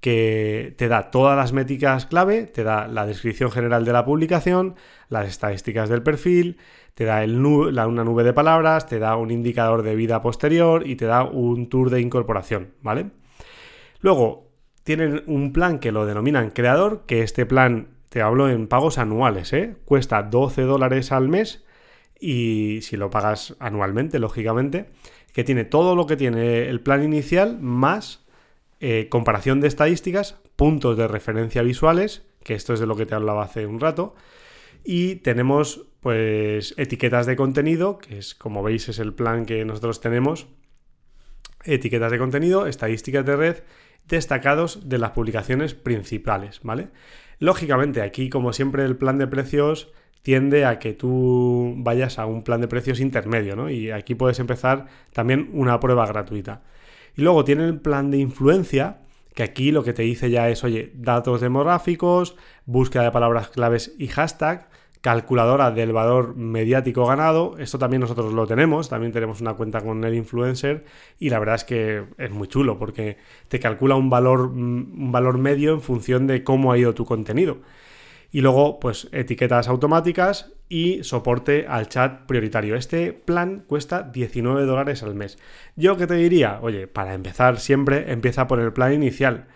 que 0.01 0.75
te 0.77 0.87
da 0.87 1.09
todas 1.09 1.35
las 1.35 1.51
métricas 1.51 2.05
clave, 2.05 2.43
te 2.43 2.63
da 2.63 2.87
la 2.87 3.07
descripción 3.07 3.51
general 3.51 3.83
de 3.83 3.93
la 3.93 4.05
publicación, 4.05 4.75
las 5.09 5.27
estadísticas 5.27 5.89
del 5.89 6.03
perfil, 6.03 6.57
te 6.93 7.05
da 7.05 7.23
el 7.23 7.43
una 7.43 8.03
nube 8.03 8.23
de 8.23 8.33
palabras, 8.33 8.85
te 8.85 8.99
da 8.99 9.15
un 9.15 9.31
indicador 9.31 9.81
de 9.81 9.95
vida 9.95 10.21
posterior 10.21 10.85
y 10.85 10.95
te 10.95 11.05
da 11.05 11.23
un 11.23 11.69
tour 11.69 11.89
de 11.89 12.01
incorporación, 12.01 12.75
¿vale? 12.81 13.09
Luego, 14.01 14.48
tienen 14.89 15.21
un 15.27 15.53
plan 15.53 15.77
que 15.77 15.91
lo 15.91 16.07
denominan 16.07 16.49
creador, 16.49 17.03
que 17.05 17.21
este 17.21 17.45
plan 17.45 17.89
te 18.09 18.23
hablo 18.23 18.49
en 18.49 18.67
pagos 18.67 18.97
anuales, 18.97 19.53
¿eh? 19.53 19.75
cuesta 19.85 20.23
12 20.23 20.63
dólares 20.63 21.11
al 21.11 21.27
mes 21.27 21.63
y 22.19 22.79
si 22.81 22.97
lo 22.97 23.11
pagas 23.11 23.55
anualmente, 23.59 24.17
lógicamente, 24.17 24.89
que 25.31 25.43
tiene 25.43 25.63
todo 25.63 25.95
lo 25.95 26.07
que 26.07 26.17
tiene 26.17 26.69
el 26.69 26.81
plan 26.81 27.03
inicial 27.03 27.59
más 27.61 28.25
eh, 28.79 29.09
comparación 29.11 29.61
de 29.61 29.67
estadísticas, 29.67 30.37
puntos 30.55 30.97
de 30.97 31.07
referencia 31.07 31.61
visuales, 31.61 32.23
que 32.43 32.55
esto 32.55 32.73
es 32.73 32.79
de 32.79 32.87
lo 32.87 32.95
que 32.95 33.05
te 33.05 33.13
hablaba 33.13 33.43
hace 33.43 33.67
un 33.67 33.79
rato, 33.79 34.15
y 34.83 35.17
tenemos 35.17 35.85
pues 35.99 36.73
etiquetas 36.77 37.27
de 37.27 37.35
contenido, 37.35 37.99
que 37.99 38.17
es 38.17 38.33
como 38.33 38.63
veis 38.63 38.89
es 38.89 38.97
el 38.97 39.13
plan 39.13 39.45
que 39.45 39.63
nosotros 39.65 40.01
tenemos, 40.01 40.47
etiquetas 41.63 42.11
de 42.11 42.17
contenido, 42.17 42.65
estadísticas 42.65 43.23
de 43.23 43.35
red 43.35 43.57
destacados 44.09 44.89
de 44.89 44.97
las 44.97 45.11
publicaciones 45.11 45.73
principales, 45.73 46.59
¿vale? 46.63 46.89
Lógicamente, 47.39 48.01
aquí, 48.01 48.29
como 48.29 48.51
siempre, 48.53 48.83
el 48.83 48.97
plan 48.97 49.17
de 49.17 49.27
precios 49.27 49.91
tiende 50.21 50.65
a 50.65 50.79
que 50.79 50.93
tú 50.93 51.73
vayas 51.77 52.19
a 52.19 52.25
un 52.25 52.43
plan 52.43 52.61
de 52.61 52.67
precios 52.67 52.99
intermedio, 52.99 53.55
¿no? 53.55 53.69
Y 53.69 53.91
aquí 53.91 54.15
puedes 54.15 54.39
empezar 54.39 54.87
también 55.13 55.49
una 55.53 55.79
prueba 55.79 56.05
gratuita. 56.05 56.61
Y 57.15 57.21
luego 57.21 57.43
tiene 57.45 57.65
el 57.65 57.79
plan 57.79 58.11
de 58.11 58.17
influencia, 58.17 58.99
que 59.33 59.43
aquí 59.43 59.71
lo 59.71 59.83
que 59.83 59.93
te 59.93 60.03
dice 60.03 60.29
ya 60.29 60.49
es, 60.49 60.63
oye, 60.63 60.91
datos 60.95 61.39
demográficos, 61.39 62.35
búsqueda 62.65 63.03
de 63.03 63.11
palabras 63.11 63.49
claves 63.49 63.95
y 63.97 64.07
hashtag, 64.07 64.69
calculadora 65.01 65.71
del 65.71 65.93
valor 65.93 66.35
mediático 66.35 67.05
ganado. 67.05 67.55
Esto 67.57 67.79
también 67.79 68.01
nosotros 68.01 68.33
lo 68.33 68.45
tenemos, 68.47 68.89
también 68.89 69.11
tenemos 69.11 69.41
una 69.41 69.53
cuenta 69.53 69.81
con 69.81 70.03
el 70.03 70.13
influencer 70.15 70.85
y 71.19 71.29
la 71.29 71.39
verdad 71.39 71.55
es 71.55 71.63
que 71.63 72.03
es 72.17 72.31
muy 72.31 72.47
chulo 72.47 72.77
porque 72.77 73.17
te 73.47 73.59
calcula 73.59 73.95
un 73.95 74.09
valor, 74.09 74.49
mm, 74.49 75.01
un 75.03 75.11
valor 75.11 75.37
medio 75.37 75.73
en 75.73 75.81
función 75.81 76.27
de 76.27 76.43
cómo 76.43 76.71
ha 76.71 76.77
ido 76.77 76.93
tu 76.93 77.05
contenido. 77.05 77.57
Y 78.31 78.41
luego, 78.41 78.79
pues 78.79 79.07
etiquetas 79.11 79.67
automáticas 79.67 80.51
y 80.67 81.03
soporte 81.03 81.65
al 81.67 81.89
chat 81.89 82.27
prioritario. 82.27 82.75
Este 82.75 83.11
plan 83.11 83.63
cuesta 83.65 84.03
19 84.03 84.65
dólares 84.65 85.01
al 85.01 85.15
mes. 85.15 85.39
Yo 85.75 85.97
que 85.97 86.05
te 86.05 86.13
diría, 86.13 86.59
oye, 86.61 86.87
para 86.87 87.15
empezar 87.15 87.59
siempre 87.59 88.11
empieza 88.11 88.45
por 88.47 88.59
el 88.59 88.71
plan 88.71 88.93
inicial. 88.93 89.47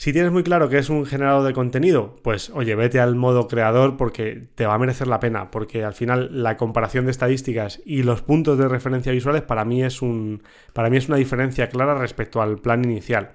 Si 0.00 0.14
tienes 0.14 0.32
muy 0.32 0.42
claro 0.42 0.70
que 0.70 0.78
es 0.78 0.88
un 0.88 1.04
generador 1.04 1.46
de 1.46 1.52
contenido, 1.52 2.16
pues 2.22 2.48
oye, 2.54 2.74
vete 2.74 3.00
al 3.00 3.16
modo 3.16 3.48
creador 3.48 3.98
porque 3.98 4.46
te 4.54 4.64
va 4.64 4.72
a 4.72 4.78
merecer 4.78 5.06
la 5.06 5.20
pena, 5.20 5.50
porque 5.50 5.84
al 5.84 5.92
final 5.92 6.42
la 6.42 6.56
comparación 6.56 7.04
de 7.04 7.10
estadísticas 7.10 7.82
y 7.84 8.02
los 8.02 8.22
puntos 8.22 8.56
de 8.56 8.66
referencia 8.66 9.12
visuales 9.12 9.42
para 9.42 9.66
mí 9.66 9.84
es 9.84 10.00
un 10.00 10.42
para 10.72 10.88
mí 10.88 10.96
es 10.96 11.08
una 11.08 11.18
diferencia 11.18 11.68
clara 11.68 11.98
respecto 11.98 12.40
al 12.40 12.56
plan 12.60 12.82
inicial. 12.82 13.32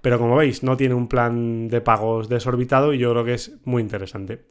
Pero 0.00 0.18
como 0.18 0.34
veis, 0.34 0.62
no 0.62 0.78
tiene 0.78 0.94
un 0.94 1.08
plan 1.08 1.68
de 1.68 1.82
pagos 1.82 2.30
desorbitado 2.30 2.94
y 2.94 2.98
yo 2.98 3.12
creo 3.12 3.26
que 3.26 3.34
es 3.34 3.58
muy 3.66 3.82
interesante. 3.82 4.46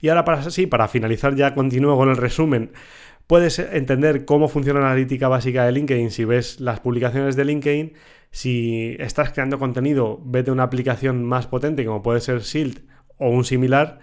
Y 0.00 0.08
ahora 0.08 0.24
para 0.24 0.50
sí, 0.50 0.66
para 0.66 0.88
finalizar 0.88 1.36
ya 1.36 1.54
continúo 1.54 1.96
con 1.96 2.08
el 2.08 2.16
resumen. 2.16 2.72
Puedes 3.28 3.60
entender 3.60 4.24
cómo 4.24 4.48
funciona 4.48 4.80
la 4.80 4.86
analítica 4.86 5.28
básica 5.28 5.64
de 5.64 5.70
LinkedIn 5.70 6.10
si 6.10 6.24
ves 6.24 6.58
las 6.58 6.80
publicaciones 6.80 7.36
de 7.36 7.44
LinkedIn 7.44 7.92
si 8.30 8.96
estás 8.98 9.32
creando 9.32 9.58
contenido, 9.58 10.20
vete 10.24 10.50
a 10.50 10.52
una 10.52 10.64
aplicación 10.64 11.24
más 11.24 11.46
potente 11.46 11.84
como 11.84 12.02
puede 12.02 12.20
ser 12.20 12.40
Shield 12.40 12.82
o 13.16 13.30
un 13.30 13.44
similar 13.44 13.98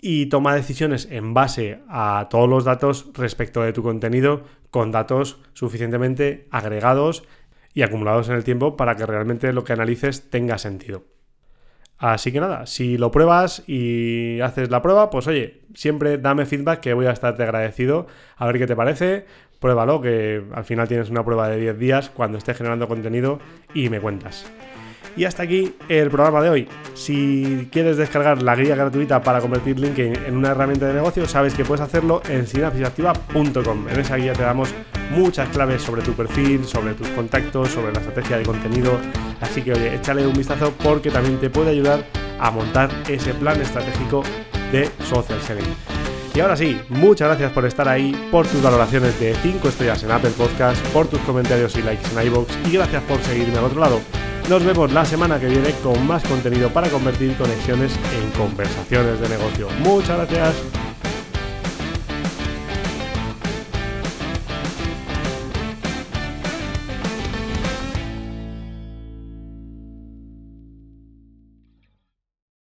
y 0.00 0.26
toma 0.26 0.54
decisiones 0.54 1.08
en 1.10 1.32
base 1.32 1.80
a 1.88 2.28
todos 2.30 2.48
los 2.48 2.64
datos 2.64 3.10
respecto 3.14 3.62
de 3.62 3.72
tu 3.72 3.82
contenido 3.82 4.44
con 4.70 4.92
datos 4.92 5.40
suficientemente 5.54 6.46
agregados 6.50 7.24
y 7.72 7.82
acumulados 7.82 8.28
en 8.28 8.34
el 8.36 8.44
tiempo 8.44 8.76
para 8.76 8.96
que 8.96 9.06
realmente 9.06 9.52
lo 9.52 9.64
que 9.64 9.72
analices 9.72 10.30
tenga 10.30 10.58
sentido. 10.58 11.13
Así 12.04 12.32
que 12.32 12.40
nada, 12.40 12.66
si 12.66 12.98
lo 12.98 13.10
pruebas 13.10 13.62
y 13.66 14.38
haces 14.40 14.70
la 14.70 14.82
prueba, 14.82 15.08
pues 15.08 15.26
oye, 15.26 15.62
siempre 15.72 16.18
dame 16.18 16.44
feedback 16.44 16.80
que 16.80 16.92
voy 16.92 17.06
a 17.06 17.12
estarte 17.12 17.44
agradecido 17.44 18.06
a 18.36 18.46
ver 18.46 18.58
qué 18.58 18.66
te 18.66 18.76
parece 18.76 19.24
pruébalo, 19.58 20.02
que 20.02 20.44
al 20.52 20.64
final 20.64 20.86
tienes 20.86 21.08
una 21.08 21.24
prueba 21.24 21.48
de 21.48 21.58
10 21.58 21.78
días 21.78 22.10
cuando 22.10 22.36
estés 22.36 22.58
generando 22.58 22.86
contenido 22.86 23.38
y 23.72 23.88
me 23.88 23.98
cuentas. 23.98 24.44
Y 25.16 25.24
hasta 25.24 25.44
aquí 25.44 25.74
el 25.88 26.10
programa 26.10 26.42
de 26.42 26.50
hoy. 26.50 26.68
Si 26.92 27.70
quieres 27.72 27.96
descargar 27.96 28.42
la 28.42 28.54
guía 28.56 28.76
gratuita 28.76 29.22
para 29.22 29.40
convertir 29.40 29.80
LinkedIn 29.80 30.26
en 30.26 30.36
una 30.36 30.50
herramienta 30.50 30.86
de 30.86 30.92
negocio, 30.92 31.26
sabes 31.26 31.54
que 31.54 31.64
puedes 31.64 31.80
hacerlo 31.80 32.20
en 32.28 32.46
sinapsisactiva.com. 32.46 33.88
En 33.88 34.00
esa 34.00 34.16
guía 34.16 34.34
te 34.34 34.42
damos 34.42 34.74
muchas 35.12 35.48
claves 35.48 35.80
sobre 35.80 36.02
tu 36.02 36.12
perfil, 36.12 36.66
sobre 36.66 36.92
tus 36.92 37.08
contactos, 37.08 37.70
sobre 37.70 37.94
la 37.94 38.00
estrategia 38.00 38.36
de 38.36 38.44
contenido. 38.44 38.98
Así 39.44 39.62
que 39.62 39.72
oye, 39.72 39.94
échale 39.94 40.26
un 40.26 40.32
vistazo 40.32 40.72
porque 40.82 41.10
también 41.10 41.38
te 41.38 41.50
puede 41.50 41.70
ayudar 41.70 42.04
a 42.40 42.50
montar 42.50 42.90
ese 43.08 43.34
plan 43.34 43.60
estratégico 43.60 44.22
de 44.72 44.90
social 45.06 45.40
selling. 45.42 45.74
Y 46.34 46.40
ahora 46.40 46.56
sí, 46.56 46.80
muchas 46.88 47.28
gracias 47.28 47.52
por 47.52 47.64
estar 47.64 47.88
ahí, 47.88 48.28
por 48.32 48.46
tus 48.46 48.60
valoraciones 48.62 49.20
de 49.20 49.34
5 49.34 49.68
estrellas 49.68 50.02
en 50.02 50.10
Apple 50.10 50.32
Podcast, 50.36 50.84
por 50.88 51.06
tus 51.06 51.20
comentarios 51.20 51.76
y 51.76 51.82
likes 51.82 52.08
en 52.10 52.26
iVoox 52.26 52.48
y 52.66 52.72
gracias 52.72 53.02
por 53.04 53.20
seguirme 53.22 53.58
al 53.58 53.64
otro 53.64 53.80
lado. 53.80 54.00
Nos 54.48 54.64
vemos 54.64 54.92
la 54.92 55.04
semana 55.04 55.38
que 55.38 55.46
viene 55.46 55.70
con 55.82 56.06
más 56.06 56.24
contenido 56.24 56.70
para 56.70 56.88
convertir 56.88 57.36
conexiones 57.36 57.92
en 58.18 58.30
conversaciones 58.38 59.20
de 59.20 59.28
negocio. 59.28 59.68
Muchas 59.80 60.16
gracias. 60.16 60.93